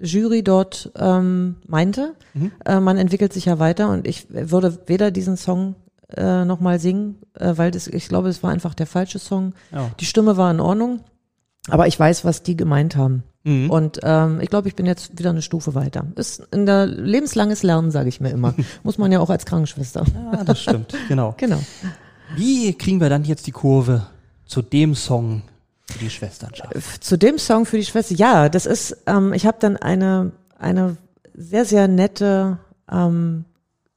Jury 0.00 0.42
dort 0.42 0.92
ähm, 0.96 1.56
meinte. 1.66 2.14
Äh, 2.64 2.80
man 2.80 2.98
entwickelt 2.98 3.32
sich 3.32 3.46
ja 3.46 3.58
weiter 3.58 3.90
und 3.90 4.06
ich 4.06 4.26
würde 4.30 4.78
weder 4.86 5.10
diesen 5.10 5.36
Song 5.36 5.74
äh, 6.16 6.44
nochmal 6.44 6.78
singen, 6.78 7.16
äh, 7.34 7.52
weil 7.56 7.70
das, 7.70 7.86
ich 7.86 8.08
glaube, 8.08 8.28
es 8.28 8.42
war 8.42 8.50
einfach 8.50 8.74
der 8.74 8.86
falsche 8.86 9.18
Song. 9.18 9.54
Ja. 9.72 9.90
Die 10.00 10.06
Stimme 10.06 10.36
war 10.36 10.50
in 10.50 10.60
Ordnung, 10.60 11.00
aber 11.68 11.86
ich 11.86 11.98
weiß, 11.98 12.24
was 12.24 12.42
die 12.42 12.56
gemeint 12.56 12.96
haben. 12.96 13.24
Mhm. 13.44 13.70
Und 13.70 14.00
ähm, 14.02 14.40
ich 14.40 14.50
glaube, 14.50 14.68
ich 14.68 14.76
bin 14.76 14.86
jetzt 14.86 15.18
wieder 15.18 15.30
eine 15.30 15.42
Stufe 15.42 15.74
weiter. 15.74 16.06
Ist 16.16 16.46
in 16.52 16.66
der 16.66 16.86
lebenslanges 16.86 17.62
Lernen, 17.62 17.90
sage 17.90 18.08
ich 18.08 18.20
mir 18.20 18.30
immer. 18.30 18.54
Muss 18.82 18.98
man 18.98 19.12
ja 19.12 19.20
auch 19.20 19.30
als 19.30 19.46
Krankenschwester. 19.46 20.04
Ja, 20.32 20.44
das 20.44 20.62
stimmt, 20.62 20.94
genau. 21.08 21.34
Genau. 21.38 21.58
Wie 22.36 22.74
kriegen 22.74 23.00
wir 23.00 23.08
dann 23.08 23.24
jetzt 23.24 23.46
die 23.46 23.52
Kurve 23.52 24.06
zu 24.48 24.62
dem 24.62 24.94
Song 24.96 25.42
für 25.86 25.98
die 25.98 26.10
Schwesternschaft? 26.10 27.04
Zu 27.04 27.16
dem 27.16 27.38
Song 27.38 27.66
für 27.66 27.76
die 27.76 27.84
Schwester, 27.84 28.14
ja, 28.14 28.48
das 28.48 28.66
ist, 28.66 28.96
ähm, 29.06 29.32
ich 29.32 29.46
habe 29.46 29.58
dann 29.60 29.76
eine, 29.76 30.32
eine 30.58 30.96
sehr, 31.34 31.64
sehr 31.64 31.86
nette 31.86 32.58
ähm, 32.90 33.44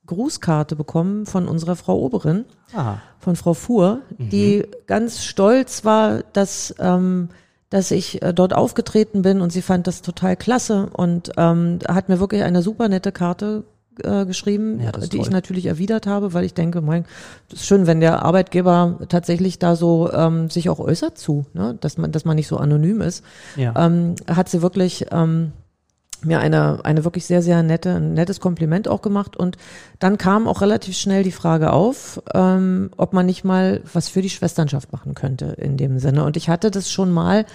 Grußkarte 0.05 0.75
bekommen 0.75 1.25
von 1.25 1.48
unserer 1.48 1.75
Frau 1.75 1.98
Oberin, 1.98 2.46
Ah, 2.74 2.98
von 3.20 3.36
Frau 3.36 3.53
Fuhr, 3.53 4.01
die 4.17 4.65
ganz 4.88 5.24
stolz 5.24 5.86
war, 5.86 6.24
dass, 6.34 6.75
ähm, 6.79 7.29
dass 7.70 7.91
ich 7.91 8.22
äh, 8.22 8.34
dort 8.34 8.53
aufgetreten 8.53 9.22
bin 9.22 9.41
und 9.41 9.51
sie 9.51 9.62
fand 9.62 9.88
das 9.88 10.01
total 10.01 10.36
klasse 10.36 10.89
und 10.91 11.31
ähm, 11.38 11.79
hat 11.88 12.10
mir 12.10 12.20
wirklich 12.20 12.43
eine 12.43 12.62
super 12.62 12.89
nette 12.89 13.12
Karte 13.12 13.63
äh, 14.03 14.25
geschrieben, 14.25 14.79
Ja, 14.79 14.91
die 14.91 15.17
ich 15.17 15.24
toll. 15.24 15.31
natürlich 15.31 15.65
erwidert 15.65 16.07
habe, 16.07 16.33
weil 16.33 16.43
ich 16.45 16.53
denke, 16.53 16.81
mein, 16.81 17.05
das 17.50 17.62
ist 17.62 17.65
schön, 17.67 17.88
wenn 17.88 18.00
der 18.00 18.24
Arbeitgeber 18.24 19.00
tatsächlich 19.10 19.60
da 19.60 19.75
so 19.75 20.12
ähm, 20.12 20.50
sich 20.50 20.69
auch 20.69 20.79
äußert 20.79 21.17
zu, 21.17 21.45
ne? 21.53 21.77
dass 21.81 21.98
man, 21.98 22.12
dass 22.12 22.25
man 22.25 22.36
nicht 22.36 22.48
so 22.48 22.57
anonym 22.57 23.01
ist 23.01 23.24
ja. 23.55 23.74
ähm, 23.77 24.15
hat 24.27 24.50
sie 24.50 24.62
wirklich 24.62 25.05
ähm, 25.12 25.51
mir 26.24 26.39
eine, 26.39 26.79
eine 26.83 27.03
wirklich 27.03 27.25
sehr, 27.25 27.41
sehr 27.41 27.63
nette, 27.63 27.95
ein 27.95 28.13
nettes 28.13 28.39
Kompliment 28.39 28.88
auch 28.88 29.01
gemacht. 29.01 29.36
Und 29.36 29.57
dann 30.00 30.17
kam 30.17 30.48
auch 30.48 30.62
relativ 30.62 30.95
schnell 30.95 31.24
die 31.24 31.31
Frage 31.31 31.74
auf, 31.74 32.21
ähm, 32.33 32.91
ob 32.98 33.13
man 33.13 33.25
nicht 33.25 33.43
mal 33.43 33.81
was 33.91 34.07
für 34.07 34.21
die 34.21 34.29
Schwesternschaft 34.29 34.91
machen 34.91 35.15
könnte 35.15 35.45
in 35.57 35.77
dem 35.77 36.00
Sinne. 36.00 36.24
Und 36.24 36.38
ich 36.38 36.50
hatte 36.50 36.71
das 36.71 36.91
schon 36.91 37.12
mal 37.12 37.45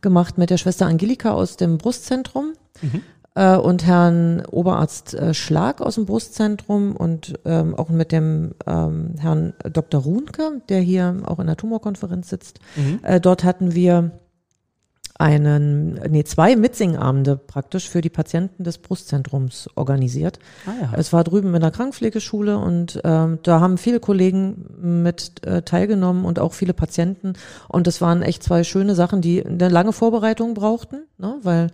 gemacht 0.00 0.38
mit 0.38 0.50
der 0.50 0.58
Schwester 0.58 0.86
Angelika 0.86 1.32
aus 1.32 1.56
dem 1.56 1.78
Brustzentrum. 1.78 2.52
Äh, 3.34 3.56
und 3.56 3.84
Herrn 3.84 4.44
Oberarzt 4.46 5.14
äh, 5.14 5.34
Schlag 5.34 5.80
aus 5.80 5.96
dem 5.96 6.06
Brustzentrum 6.06 6.96
und 6.96 7.34
ähm, 7.44 7.74
auch 7.74 7.88
mit 7.88 8.12
dem 8.12 8.54
ähm, 8.66 9.14
Herrn 9.18 9.54
Dr. 9.72 10.02
Runke, 10.02 10.62
der 10.68 10.80
hier 10.80 11.22
auch 11.24 11.38
in 11.38 11.46
der 11.46 11.56
Tumorkonferenz 11.56 12.28
sitzt. 12.30 12.60
Äh, 13.02 13.20
dort 13.20 13.44
hatten 13.44 13.74
wir 13.74 14.12
einen, 15.16 15.94
nee, 16.10 16.24
zwei 16.24 16.56
Mitsingabende 16.56 17.36
praktisch 17.36 17.88
für 17.88 18.00
die 18.00 18.10
Patienten 18.10 18.64
des 18.64 18.78
Brustzentrums 18.78 19.68
organisiert. 19.76 20.40
ah, 20.66 20.72
ja. 20.82 20.92
Es 20.96 21.12
war 21.12 21.22
drüben 21.22 21.54
in 21.54 21.60
der 21.60 21.70
Krankenpflegeschule 21.70 22.58
und 22.58 23.00
ähm, 23.04 23.38
da 23.44 23.60
haben 23.60 23.78
viele 23.78 24.00
Kollegen 24.00 25.02
mit 25.02 25.46
äh, 25.46 25.62
teilgenommen 25.62 26.24
und 26.24 26.40
auch 26.40 26.52
viele 26.52 26.74
Patienten. 26.74 27.34
Und 27.68 27.86
das 27.86 28.00
waren 28.00 28.22
echt 28.22 28.42
zwei 28.42 28.64
schöne 28.64 28.96
Sachen, 28.96 29.20
die 29.20 29.44
eine 29.44 29.68
lange 29.68 29.92
Vorbereitung 29.92 30.54
brauchten, 30.54 31.04
ne? 31.18 31.38
weil 31.42 31.68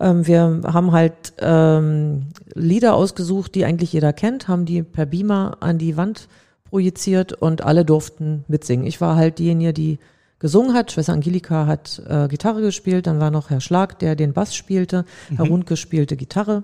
ähm, 0.00 0.26
wir 0.26 0.60
haben 0.64 0.92
halt 0.92 1.34
ähm, 1.38 2.26
Lieder 2.54 2.94
ausgesucht, 2.94 3.54
die 3.54 3.64
eigentlich 3.64 3.92
jeder 3.92 4.12
kennt, 4.12 4.48
haben 4.48 4.64
die 4.64 4.82
per 4.82 5.06
Beamer 5.06 5.58
an 5.60 5.78
die 5.78 5.96
Wand 5.96 6.28
projiziert 6.64 7.32
und 7.32 7.62
alle 7.62 7.84
durften 7.84 8.44
mitsingen. 8.48 8.86
Ich 8.86 9.00
war 9.00 9.16
halt 9.16 9.38
diejenige, 9.38 9.72
die 9.72 9.98
gesungen 10.38 10.74
hat. 10.74 10.92
Schwester 10.92 11.12
Angelika 11.12 11.66
hat 11.66 12.02
äh, 12.08 12.28
Gitarre 12.28 12.62
gespielt, 12.62 13.06
dann 13.06 13.20
war 13.20 13.30
noch 13.30 13.50
Herr 13.50 13.60
Schlag, 13.60 13.98
der 13.98 14.16
den 14.16 14.32
Bass 14.32 14.54
spielte, 14.54 15.04
Herr 15.36 15.46
Rundke 15.46 15.76
spielte 15.76 16.16
Gitarre 16.16 16.62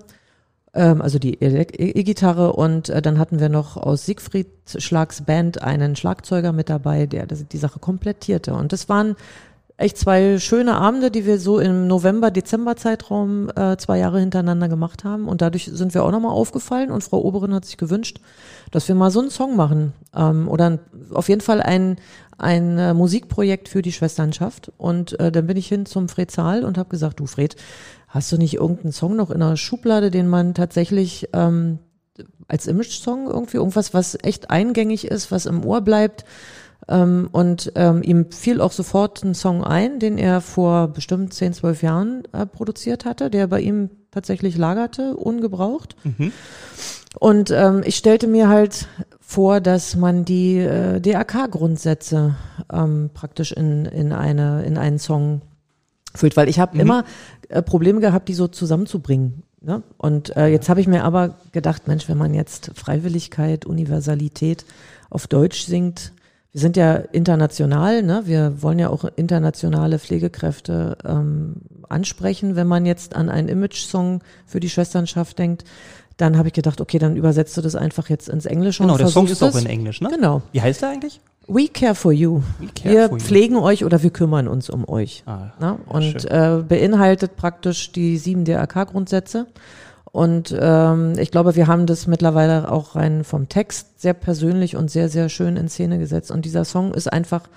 ähm, 0.73 1.01
also 1.01 1.19
die 1.19 1.35
E- 1.41 1.61
E-Gitarre 1.99 2.53
und 2.53 2.89
äh, 2.89 3.01
dann 3.01 3.19
hatten 3.19 3.39
wir 3.39 3.49
noch 3.49 3.77
aus 3.77 4.05
Siegfried 4.05 4.47
Schlags 4.77 5.21
Band 5.21 5.61
einen 5.61 5.95
Schlagzeuger 5.95 6.51
mit 6.53 6.69
dabei, 6.69 7.05
der 7.05 7.25
das, 7.25 7.47
die 7.47 7.57
Sache 7.57 7.79
komplettierte. 7.79 8.53
Und 8.53 8.71
das 8.71 8.89
waren 8.89 9.15
echt 9.79 9.97
zwei 9.97 10.39
schöne 10.39 10.75
Abende, 10.75 11.09
die 11.09 11.25
wir 11.25 11.39
so 11.39 11.59
im 11.59 11.87
November, 11.87 12.31
Dezember 12.31 12.75
Zeitraum 12.75 13.49
äh, 13.55 13.77
zwei 13.77 13.97
Jahre 13.97 14.19
hintereinander 14.19 14.67
gemacht 14.67 15.05
haben. 15.05 15.27
Und 15.27 15.41
dadurch 15.41 15.69
sind 15.71 15.93
wir 15.93 16.03
auch 16.03 16.11
nochmal 16.11 16.33
aufgefallen 16.33 16.91
und 16.91 17.03
Frau 17.03 17.21
Oberin 17.21 17.53
hat 17.53 17.63
sich 17.63 17.77
gewünscht, 17.77 18.19
dass 18.71 18.87
wir 18.89 18.95
mal 18.95 19.09
so 19.09 19.21
einen 19.21 19.29
Song 19.29 19.55
machen 19.55 19.93
ähm, 20.13 20.49
oder 20.49 20.71
ein, 20.71 20.79
auf 21.13 21.29
jeden 21.29 21.39
Fall 21.39 21.61
ein, 21.61 21.95
ein 22.37 22.77
äh, 22.77 22.93
Musikprojekt 22.93 23.69
für 23.69 23.81
die 23.81 23.93
Schwesternschaft. 23.93 24.69
Und 24.77 25.17
äh, 25.19 25.31
dann 25.31 25.47
bin 25.47 25.55
ich 25.55 25.69
hin 25.69 25.85
zum 25.85 26.09
Fred 26.09 26.29
Zahl 26.29 26.65
und 26.65 26.77
habe 26.77 26.89
gesagt, 26.89 27.21
du 27.21 27.25
Fred, 27.25 27.55
hast 28.09 28.31
du 28.33 28.37
nicht 28.37 28.55
irgendeinen 28.55 28.91
Song 28.91 29.15
noch 29.15 29.31
in 29.31 29.39
der 29.39 29.55
Schublade, 29.55 30.11
den 30.11 30.27
man 30.27 30.55
tatsächlich 30.55 31.29
ähm, 31.31 31.79
als 32.49 32.67
Image-Song 32.67 33.27
irgendwie, 33.27 33.57
irgendwas, 33.57 33.93
was 33.93 34.17
echt 34.21 34.49
eingängig 34.49 35.07
ist, 35.07 35.31
was 35.31 35.45
im 35.45 35.63
Ohr 35.63 35.79
bleibt? 35.79 36.25
Ähm, 36.87 37.29
und 37.31 37.71
ähm, 37.75 38.01
ihm 38.01 38.31
fiel 38.31 38.61
auch 38.61 38.71
sofort 38.71 39.23
ein 39.23 39.35
Song 39.35 39.63
ein, 39.63 39.99
den 39.99 40.17
er 40.17 40.41
vor 40.41 40.87
bestimmt 40.87 41.33
10, 41.33 41.53
12 41.53 41.83
Jahren 41.83 42.23
äh, 42.31 42.45
produziert 42.45 43.05
hatte, 43.05 43.29
der 43.29 43.47
bei 43.47 43.61
ihm 43.61 43.89
tatsächlich 44.11 44.57
lagerte, 44.57 45.15
ungebraucht. 45.15 45.95
Und 47.19 47.51
ähm, 47.51 47.81
ich 47.85 47.95
stellte 47.95 48.27
mir 48.27 48.49
halt 48.49 48.87
vor, 49.19 49.61
dass 49.61 49.95
man 49.95 50.25
die 50.25 50.57
äh, 50.57 50.99
DRK-Grundsätze 50.99 52.35
ähm, 52.71 53.09
praktisch 53.13 53.51
in, 53.51 53.85
in, 53.85 54.11
eine, 54.11 54.63
in 54.63 54.77
einen 54.77 54.99
Song 54.99 55.41
füllt, 56.15 56.37
weil 56.37 56.49
ich 56.49 56.59
habe 56.59 56.77
immer 56.77 57.03
äh, 57.49 57.61
Probleme 57.61 57.99
gehabt, 57.99 58.29
die 58.29 58.33
so 58.33 58.47
zusammenzubringen. 58.47 59.43
Ne? 59.61 59.83
Und 59.97 60.35
äh, 60.35 60.47
jetzt 60.47 60.69
habe 60.69 60.81
ich 60.81 60.87
mir 60.87 61.03
aber 61.03 61.35
gedacht, 61.51 61.87
Mensch, 61.87 62.07
wenn 62.07 62.17
man 62.17 62.33
jetzt 62.33 62.71
Freiwilligkeit, 62.75 63.65
Universalität 63.65 64.65
auf 65.09 65.27
Deutsch 65.27 65.65
singt, 65.65 66.13
wir 66.51 66.61
sind 66.61 66.77
ja 66.77 66.95
international, 66.95 68.01
ne? 68.01 68.23
wir 68.25 68.61
wollen 68.61 68.79
ja 68.79 68.89
auch 68.89 69.05
internationale 69.15 69.99
Pflegekräfte 69.99 70.97
ähm, 71.05 71.57
ansprechen, 71.89 72.55
wenn 72.55 72.67
man 72.67 72.85
jetzt 72.85 73.15
an 73.15 73.29
einen 73.29 73.49
Image-Song 73.49 74.21
für 74.47 74.59
die 74.59 74.69
Schwesternschaft 74.69 75.37
denkt. 75.37 75.63
Dann 76.17 76.37
habe 76.37 76.47
ich 76.49 76.53
gedacht, 76.53 76.81
okay, 76.81 76.97
dann 76.97 77.15
übersetzt 77.15 77.55
du 77.55 77.61
das 77.61 77.75
einfach 77.75 78.09
jetzt 78.09 78.29
ins 78.29 78.45
Englische 78.45 78.83
Genau, 78.83 78.97
der 78.97 79.07
Song 79.07 79.27
ist 79.27 79.41
auch 79.43 79.55
in 79.55 79.67
Englisch, 79.67 80.01
ne? 80.01 80.09
Genau. 80.09 80.41
Wie 80.51 80.61
heißt 80.61 80.81
der 80.81 80.89
eigentlich? 80.89 81.21
We 81.47 81.67
care 81.67 81.95
for 81.95 82.11
you. 82.11 82.41
We 82.59 82.67
care 82.67 82.93
wir 82.93 83.09
for 83.09 83.17
you. 83.17 83.23
pflegen 83.23 83.55
euch 83.55 83.85
oder 83.85 84.03
wir 84.03 84.09
kümmern 84.09 84.47
uns 84.47 84.69
um 84.69 84.87
euch. 84.87 85.23
Ah, 85.25 85.51
Ne? 85.59 85.77
Und 85.87 86.25
äh, 86.25 86.63
beinhaltet 86.67 87.37
praktisch 87.37 87.91
die 87.91 88.17
sieben 88.17 88.43
DRK-Grundsätze. 88.43 89.47
Und 90.11 90.55
ähm, 90.59 91.13
ich 91.17 91.31
glaube, 91.31 91.55
wir 91.55 91.67
haben 91.67 91.85
das 91.85 92.07
mittlerweile 92.07 92.71
auch 92.71 92.95
rein 92.95 93.23
vom 93.23 93.47
Text 93.47 94.01
sehr 94.01 94.13
persönlich 94.13 94.75
und 94.75 94.89
sehr, 94.89 95.07
sehr 95.09 95.29
schön 95.29 95.55
in 95.55 95.69
Szene 95.69 95.99
gesetzt. 95.99 96.31
Und 96.31 96.45
dieser 96.45 96.65
Song 96.65 96.93
ist 96.93 97.11
einfach, 97.11 97.47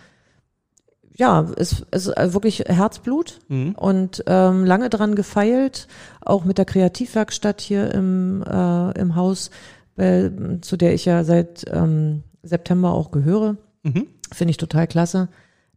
ja, 1.17 1.41
ist, 1.57 1.87
ist 1.91 2.09
wirklich 2.09 2.65
Herzblut 2.67 3.41
Mhm. 3.49 3.75
und 3.77 4.25
ähm, 4.27 4.65
lange 4.65 4.91
dran 4.91 5.15
gefeilt, 5.15 5.89
auch 6.21 6.45
mit 6.45 6.59
der 6.59 6.65
Kreativwerkstatt 6.65 7.61
hier 7.61 7.93
im, 7.95 8.43
äh, 8.43 8.99
im 8.99 9.15
Haus, 9.17 9.51
äh, 9.97 10.31
zu 10.61 10.77
der 10.77 10.95
ich 10.95 11.05
ja 11.05 11.25
seit 11.25 11.65
ähm, 11.71 12.23
September 12.43 12.93
auch 12.93 13.11
gehöre. 13.11 13.57
Mhm. 13.83 14.07
Finde 14.31 14.51
ich 14.51 14.57
total 14.57 14.87
klasse, 14.87 15.29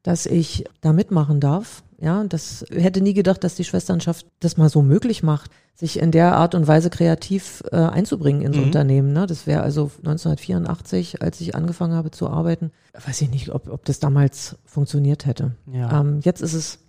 dass 0.04 0.26
ich 0.26 0.66
da 0.82 0.94
mitmachen 0.94 1.40
darf. 1.40 1.84
Ja, 2.00 2.24
das 2.26 2.66
hätte 2.72 3.00
nie 3.02 3.14
gedacht, 3.14 3.44
dass 3.44 3.56
die 3.56 3.64
Schwesternschaft 3.64 4.26
das 4.42 4.58
mal 4.58 4.68
so 4.70 4.82
möglich 4.82 5.24
macht, 5.24 5.50
sich 5.76 6.00
in 6.00 6.12
der 6.12 6.36
Art 6.36 6.54
und 6.54 6.68
Weise 6.68 6.90
kreativ 6.90 7.64
äh, 7.72 7.78
einzubringen 7.78 8.42
ins 8.42 8.58
Mhm. 8.58 8.64
Unternehmen. 8.64 9.14
Ne? 9.14 9.26
Das 9.28 9.48
wäre 9.48 9.62
also 9.62 9.92
1984, 10.00 11.22
als 11.22 11.40
ich 11.42 11.56
angefangen 11.56 11.94
habe 11.94 12.12
zu 12.12 12.30
arbeiten, 12.30 12.72
weiß 13.06 13.22
ich 13.22 13.30
nicht, 13.30 13.50
ob, 13.50 13.70
ob 13.70 13.86
das 13.86 14.00
damals 14.00 14.58
funktioniert 14.66 15.26
hätte. 15.26 15.52
Ja. 15.72 16.02
Ähm, 16.02 16.20
jetzt 16.22 16.42
ist 16.42 16.54
es 16.54 16.80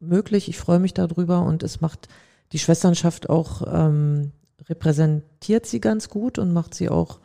möglich, 0.00 0.48
ich 0.48 0.58
freue 0.58 0.78
mich 0.80 0.94
darüber 0.94 1.42
und 1.42 1.62
es 1.62 1.80
macht 1.80 2.08
die 2.52 2.58
Schwesternschaft 2.58 3.28
auch, 3.30 3.62
ähm, 3.72 4.32
repräsentiert 4.68 5.66
sie 5.66 5.80
ganz 5.80 6.08
gut 6.08 6.38
und 6.38 6.52
macht 6.52 6.74
sie 6.74 6.88
auch 6.88 7.20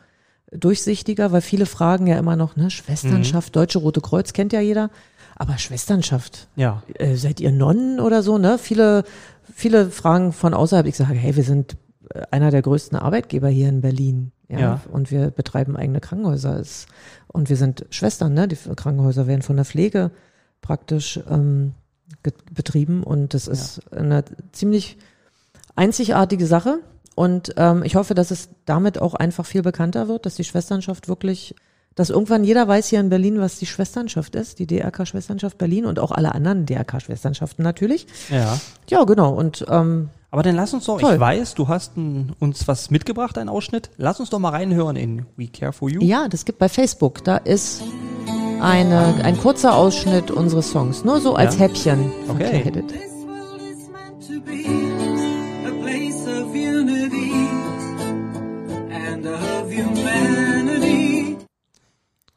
durchsichtiger, 0.50 1.32
weil 1.32 1.40
viele 1.40 1.66
fragen 1.66 2.06
ja 2.06 2.18
immer 2.18 2.36
noch, 2.36 2.56
ne, 2.56 2.70
Schwesternschaft, 2.70 3.56
Deutsche 3.56 3.78
Rote 3.78 4.00
Kreuz 4.00 4.32
kennt 4.32 4.52
ja 4.52 4.60
jeder, 4.60 4.90
aber 5.36 5.58
Schwesternschaft, 5.58 6.48
ja. 6.56 6.82
äh, 6.94 7.16
seid 7.16 7.40
ihr 7.40 7.52
Nonnen 7.52 8.00
oder 8.00 8.22
so, 8.22 8.38
ne? 8.38 8.58
Viele, 8.58 9.04
viele 9.54 9.90
fragen 9.90 10.32
von 10.32 10.54
außerhalb, 10.54 10.86
ich 10.86 10.96
sage, 10.96 11.14
hey, 11.14 11.36
wir 11.36 11.44
sind 11.44 11.76
äh, 12.14 12.22
einer 12.30 12.50
der 12.50 12.62
größten 12.62 12.98
Arbeitgeber 12.98 13.48
hier 13.48 13.68
in 13.68 13.80
Berlin. 13.80 14.32
Ja, 14.48 14.58
Ja. 14.58 14.80
und 14.90 15.10
wir 15.10 15.30
betreiben 15.30 15.76
eigene 15.76 16.00
Krankenhäuser. 16.00 16.62
Und 17.28 17.48
wir 17.48 17.56
sind 17.56 17.86
Schwestern, 17.90 18.34
ne? 18.34 18.48
Die 18.48 18.56
Krankenhäuser 18.56 19.26
werden 19.26 19.42
von 19.42 19.56
der 19.56 19.64
Pflege 19.64 20.10
praktisch 20.60 21.18
ähm, 21.30 21.72
betrieben 22.52 23.02
und 23.02 23.34
das 23.34 23.48
ist 23.48 23.90
eine 23.92 24.24
ziemlich 24.52 24.96
einzigartige 25.74 26.46
Sache. 26.46 26.80
Und 27.14 27.54
ähm, 27.56 27.82
ich 27.82 27.96
hoffe, 27.96 28.14
dass 28.14 28.30
es 28.30 28.48
damit 28.64 28.98
auch 28.98 29.14
einfach 29.14 29.44
viel 29.44 29.62
bekannter 29.62 30.08
wird, 30.08 30.24
dass 30.26 30.34
die 30.36 30.44
Schwesternschaft 30.44 31.08
wirklich, 31.08 31.54
dass 31.94 32.10
irgendwann 32.10 32.44
jeder 32.44 32.66
weiß 32.68 32.88
hier 32.88 33.00
in 33.00 33.08
Berlin, 33.10 33.38
was 33.40 33.58
die 33.58 33.66
Schwesternschaft 33.66 34.34
ist, 34.34 34.58
die 34.58 34.66
DRK-Schwesternschaft 34.66 35.58
Berlin 35.58 35.84
und 35.86 35.98
auch 35.98 36.10
alle 36.12 36.34
anderen 36.34 36.64
DRK-Schwesternschaften 36.66 37.62
natürlich. 37.62 38.06
Ja. 38.30 38.58
Ja, 38.88 39.04
genau. 39.04 39.32
Und 39.34 39.64
ähm, 39.68 40.08
Aber 40.30 40.42
dann 40.42 40.56
lass 40.56 40.72
uns 40.72 40.86
doch, 40.86 41.00
Toll. 41.00 41.14
ich 41.14 41.20
weiß, 41.20 41.54
du 41.54 41.68
hast 41.68 41.96
n, 41.96 42.32
uns 42.40 42.66
was 42.66 42.90
mitgebracht, 42.90 43.36
einen 43.36 43.48
Ausschnitt. 43.50 43.90
Lass 43.98 44.20
uns 44.20 44.30
doch 44.30 44.38
mal 44.38 44.50
reinhören 44.50 44.96
in 44.96 45.26
We 45.36 45.48
Care 45.48 45.72
For 45.72 45.88
You. 45.90 46.00
ja, 46.02 46.28
das 46.28 46.44
gibt 46.46 46.58
bei 46.58 46.68
Facebook, 46.70 47.22
da 47.24 47.36
ist 47.36 47.82
eine, 48.60 49.16
ein 49.24 49.36
kurzer 49.38 49.74
Ausschnitt 49.74 50.30
unseres 50.30 50.70
Songs, 50.70 51.04
nur 51.04 51.20
so 51.20 51.34
als 51.34 51.54
Ja. 51.56 51.60
Häppchen 51.62 52.12
Okay. 52.28 52.44
verkleidet. 52.62 52.88
This 52.88 53.00
world 53.26 53.60
is 53.60 53.88
meant 53.90 54.26
to 54.26 54.40
be 54.50 54.64
a 55.66 55.82
place 55.82 56.26
of 56.28 56.54
unity 56.54 57.32
and 59.08 59.26
of 59.26 59.66
humanity. 59.70 60.61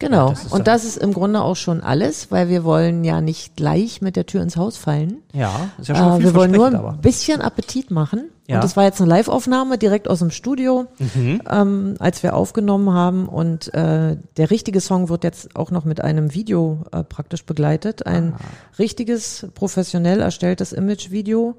Genau. 0.05 0.29
das 0.29 0.45
und 0.53 0.67
das 0.67 0.85
ist 0.85 0.97
im 0.97 1.13
Grunde 1.13 1.41
auch 1.41 1.55
schon 1.55 1.81
alles, 1.81 2.31
weil 2.31 2.49
wir 2.49 2.63
wollen 2.63 3.03
ja 3.03 3.21
nicht 3.21 3.55
gleich 3.55 4.01
mit 4.01 4.15
der 4.15 4.25
Tür 4.25 4.41
ins 4.41 4.55
Haus 4.57 4.77
fallen. 4.77 5.17
Ja, 5.33 5.69
ist 5.79 5.89
ja 5.89 5.95
schon 5.95 6.21
Äh, 6.21 6.23
wir 6.23 6.33
wollen 6.35 6.51
nur 6.51 6.67
ein 6.67 6.75
aber. 6.75 6.93
bisschen 7.01 7.41
Appetit 7.41 7.91
machen. 7.91 8.29
Ja. 8.47 8.55
Und 8.57 8.63
das 8.63 8.77
war 8.77 8.83
jetzt 8.83 9.01
eine 9.01 9.09
Live-Aufnahme 9.09 9.79
direkt 9.79 10.07
aus 10.07 10.19
dem 10.19 10.29
Studio, 10.29 10.85
Mhm. 10.99 11.41
ähm, 11.51 11.95
als 11.99 12.21
wir 12.21 12.35
aufgenommen 12.35 12.93
haben. 12.93 13.27
Und 13.27 13.73
äh, 13.73 14.17
der 14.37 14.51
richtige 14.51 14.81
Song 14.81 15.09
wird 15.09 15.23
jetzt 15.23 15.55
auch 15.55 15.71
noch 15.71 15.83
mit 15.83 16.01
einem 16.01 16.33
Video 16.35 16.83
äh, 16.91 17.03
praktisch 17.03 17.43
begleitet. 17.45 18.05
Ein 18.05 18.33
Ah. 18.33 18.39
richtiges, 18.77 19.47
professionell 19.55 20.19
erstelltes 20.21 20.73
Image-Video 20.73 21.55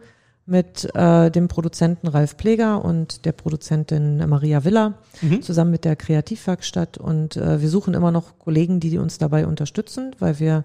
mit 0.48 0.88
äh, 0.94 1.30
dem 1.30 1.48
Produzenten 1.48 2.06
Ralf 2.06 2.36
Pleger 2.36 2.84
und 2.84 3.24
der 3.24 3.32
Produzentin 3.32 4.18
Maria 4.28 4.64
Villa 4.64 4.94
Mhm. 5.20 5.42
zusammen 5.42 5.72
mit 5.72 5.84
der 5.84 5.96
Kreativwerkstatt. 5.96 6.98
Und 6.98 7.36
äh, 7.36 7.60
wir 7.60 7.68
suchen 7.68 7.94
immer 7.94 8.12
noch 8.12 8.38
Kollegen, 8.38 8.78
die 8.78 8.96
uns 8.98 9.18
dabei 9.18 9.46
unterstützen, 9.46 10.14
weil 10.20 10.38
wir 10.38 10.64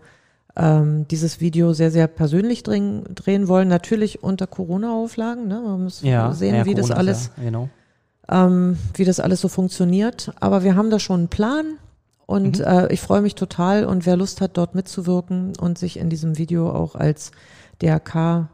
ähm, 0.55 1.07
dieses 1.09 1.39
Video 1.39 1.73
sehr, 1.73 1.89
sehr 1.91 2.07
persönlich 2.07 2.61
drehen, 2.61 3.05
drehen 3.15 3.47
wollen. 3.47 3.69
Natürlich 3.69 4.21
unter 4.21 4.45
Corona-Auflagen. 4.47 5.47
Ne? 5.47 5.61
Man 5.65 5.83
muss 5.85 6.01
Ja, 6.01 6.31
sehen, 6.33 6.53
ja, 6.55 6.65
wie 6.65 6.73
das 6.75 6.87
Corona 6.87 6.99
alles 6.99 7.21
ist 7.21 7.31
Ja, 7.37 7.43
genau. 7.45 7.69
ähm, 8.29 8.77
wie 8.95 9.05
das 9.05 9.19
alles 9.19 9.41
so 9.41 9.47
funktioniert. 9.47 10.31
Aber 10.39 10.63
wir 10.63 10.75
haben 10.75 10.89
da 10.91 10.99
schon 10.99 11.21
einen 11.21 11.27
Plan 11.29 11.65
und 12.27 12.59
Mhm. 12.59 12.65
äh, 12.65 12.93
ich 12.93 13.01
freue 13.01 13.21
mich 13.21 13.33
total. 13.35 13.85
Und 13.85 14.05
wer 14.05 14.15
Lust 14.17 14.41
hat, 14.41 14.57
dort 14.57 14.75
mitzuwirken 14.75 15.53
und 15.59 15.77
sich 15.79 15.97
in 15.97 16.09
diesem 16.09 16.37
Video 16.37 16.69
auch 16.69 16.95
als 16.95 17.31
DRK 17.81 18.49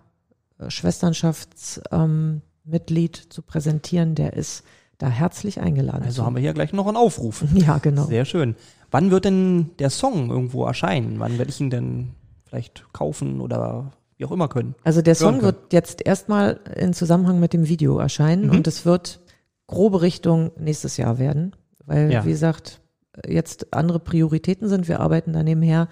Schwesternschaftsmitglied 0.67 3.17
ähm, 3.23 3.29
zu 3.29 3.41
präsentieren, 3.41 4.15
der 4.15 4.33
ist 4.33 4.63
da 4.97 5.09
herzlich 5.09 5.59
eingeladen. 5.61 6.03
Also 6.03 6.21
zu. 6.21 6.25
haben 6.25 6.35
wir 6.35 6.41
hier 6.41 6.53
gleich 6.53 6.73
noch 6.73 6.87
einen 6.87 6.97
Aufruf. 6.97 7.43
ja, 7.53 7.77
genau. 7.77 8.05
Sehr 8.05 8.25
schön. 8.25 8.55
Wann 8.89 9.11
wird 9.11 9.25
denn 9.25 9.71
der 9.79 9.89
Song 9.89 10.29
irgendwo 10.29 10.65
erscheinen? 10.65 11.19
Wann 11.19 11.37
werde 11.37 11.51
ich 11.51 11.59
ihn 11.59 11.69
denn 11.69 12.09
vielleicht 12.45 12.85
kaufen 12.93 13.41
oder 13.41 13.91
wie 14.17 14.25
auch 14.25 14.31
immer 14.31 14.47
können? 14.47 14.75
Also 14.83 15.01
der 15.01 15.15
Song 15.15 15.41
wird 15.41 15.73
jetzt 15.73 16.05
erstmal 16.05 16.59
in 16.75 16.93
Zusammenhang 16.93 17.39
mit 17.39 17.53
dem 17.53 17.67
Video 17.67 17.99
erscheinen 17.99 18.45
Mhm. 18.47 18.51
und 18.51 18.67
es 18.67 18.85
wird 18.85 19.19
grobe 19.67 20.01
Richtung 20.01 20.51
nächstes 20.57 20.97
Jahr 20.97 21.19
werden, 21.19 21.55
weil 21.85 22.11
Ja. 22.11 22.25
wie 22.25 22.31
gesagt 22.31 22.79
jetzt 23.27 23.73
andere 23.73 23.99
Prioritäten 23.99 24.69
sind. 24.69 24.87
Wir 24.87 25.01
arbeiten 25.01 25.33
da 25.33 25.43
nebenher 25.43 25.89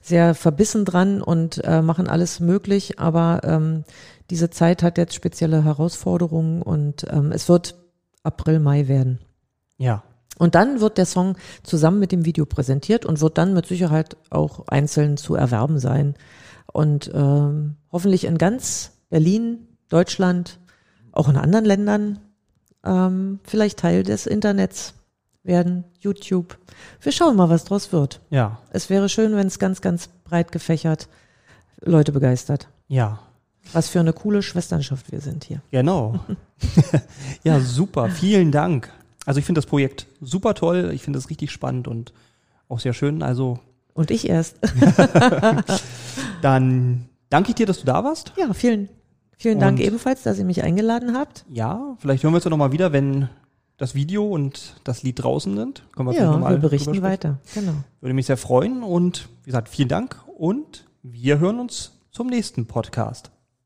sehr 0.00 0.34
verbissen 0.34 0.84
dran 0.84 1.22
und 1.22 1.62
äh, 1.64 1.82
machen 1.82 2.08
alles 2.08 2.40
möglich, 2.40 2.98
aber 2.98 3.40
ähm, 3.44 3.84
diese 4.30 4.50
Zeit 4.50 4.82
hat 4.82 4.98
jetzt 4.98 5.14
spezielle 5.14 5.64
Herausforderungen 5.64 6.62
und 6.62 7.06
ähm, 7.10 7.32
es 7.32 7.48
wird 7.48 7.76
April, 8.22 8.60
Mai 8.60 8.88
werden. 8.88 9.20
Ja. 9.78 10.02
Und 10.38 10.54
dann 10.54 10.80
wird 10.80 10.98
der 10.98 11.06
Song 11.06 11.36
zusammen 11.62 11.98
mit 11.98 12.12
dem 12.12 12.24
Video 12.24 12.46
präsentiert 12.46 13.04
und 13.04 13.20
wird 13.20 13.38
dann 13.38 13.54
mit 13.54 13.66
Sicherheit 13.66 14.16
auch 14.30 14.68
einzeln 14.68 15.16
zu 15.16 15.34
erwerben 15.34 15.78
sein. 15.78 16.14
Und 16.72 17.10
ähm, 17.12 17.76
hoffentlich 17.90 18.24
in 18.24 18.38
ganz 18.38 18.92
Berlin, 19.08 19.66
Deutschland, 19.88 20.60
auch 21.12 21.28
in 21.28 21.36
anderen 21.36 21.64
Ländern, 21.64 22.20
ähm, 22.84 23.40
vielleicht 23.42 23.80
Teil 23.80 24.04
des 24.04 24.26
Internets 24.26 24.94
werden, 25.48 25.84
YouTube. 25.98 26.56
Wir 27.00 27.10
schauen 27.10 27.34
mal, 27.34 27.48
was 27.50 27.64
draus 27.64 27.92
wird. 27.92 28.20
Ja. 28.30 28.60
Es 28.70 28.88
wäre 28.90 29.08
schön, 29.08 29.34
wenn 29.34 29.48
es 29.48 29.58
ganz, 29.58 29.80
ganz 29.80 30.08
breit 30.24 30.52
gefächert 30.52 31.08
Leute 31.80 32.12
begeistert. 32.12 32.68
Ja. 32.86 33.18
Was 33.72 33.88
für 33.88 34.00
eine 34.00 34.12
coole 34.12 34.42
Schwesternschaft 34.42 35.10
wir 35.10 35.20
sind 35.20 35.44
hier. 35.44 35.60
Genau. 35.72 36.20
ja, 37.44 37.58
super. 37.60 38.08
Vielen 38.10 38.52
Dank. 38.52 38.90
Also 39.26 39.40
ich 39.40 39.46
finde 39.46 39.58
das 39.60 39.66
Projekt 39.66 40.06
super 40.20 40.54
toll. 40.54 40.90
Ich 40.94 41.02
finde 41.02 41.18
es 41.18 41.28
richtig 41.28 41.50
spannend 41.50 41.88
und 41.88 42.12
auch 42.68 42.80
sehr 42.80 42.94
schön. 42.94 43.22
Also 43.22 43.58
Und 43.94 44.10
ich 44.10 44.28
erst. 44.28 44.56
dann 46.42 47.08
danke 47.30 47.50
ich 47.50 47.54
dir, 47.56 47.66
dass 47.66 47.80
du 47.80 47.86
da 47.86 48.02
warst. 48.04 48.32
Ja, 48.36 48.52
vielen, 48.54 48.88
vielen 49.36 49.60
Dank 49.60 49.78
Und- 49.78 49.84
ebenfalls, 49.84 50.22
dass 50.22 50.38
ihr 50.38 50.44
mich 50.44 50.62
eingeladen 50.62 51.16
habt. 51.16 51.44
Ja, 51.50 51.96
vielleicht 51.98 52.22
hören 52.22 52.32
wir 52.32 52.36
uns 52.36 52.44
ja 52.44 52.50
nochmal 52.50 52.72
wieder, 52.72 52.92
wenn 52.92 53.28
das 53.78 53.94
Video 53.94 54.26
und 54.28 54.74
das 54.84 55.02
Lied 55.02 55.22
draußen 55.22 55.56
sind. 55.56 55.84
Können 55.92 56.10
wir 56.10 56.16
Ja, 56.16 56.36
mal 56.36 56.54
wir 56.54 56.58
berichten 56.58 57.00
weiter. 57.00 57.38
Genau. 57.54 57.72
Würde 58.00 58.12
mich 58.14 58.26
sehr 58.26 58.36
freuen 58.36 58.82
und 58.82 59.28
wie 59.44 59.46
gesagt, 59.46 59.68
vielen 59.68 59.88
Dank 59.88 60.16
und 60.36 60.84
wir 61.02 61.38
hören 61.38 61.58
uns 61.60 61.92
zum 62.10 62.26
nächsten 62.26 62.66
Podcast. 62.66 63.30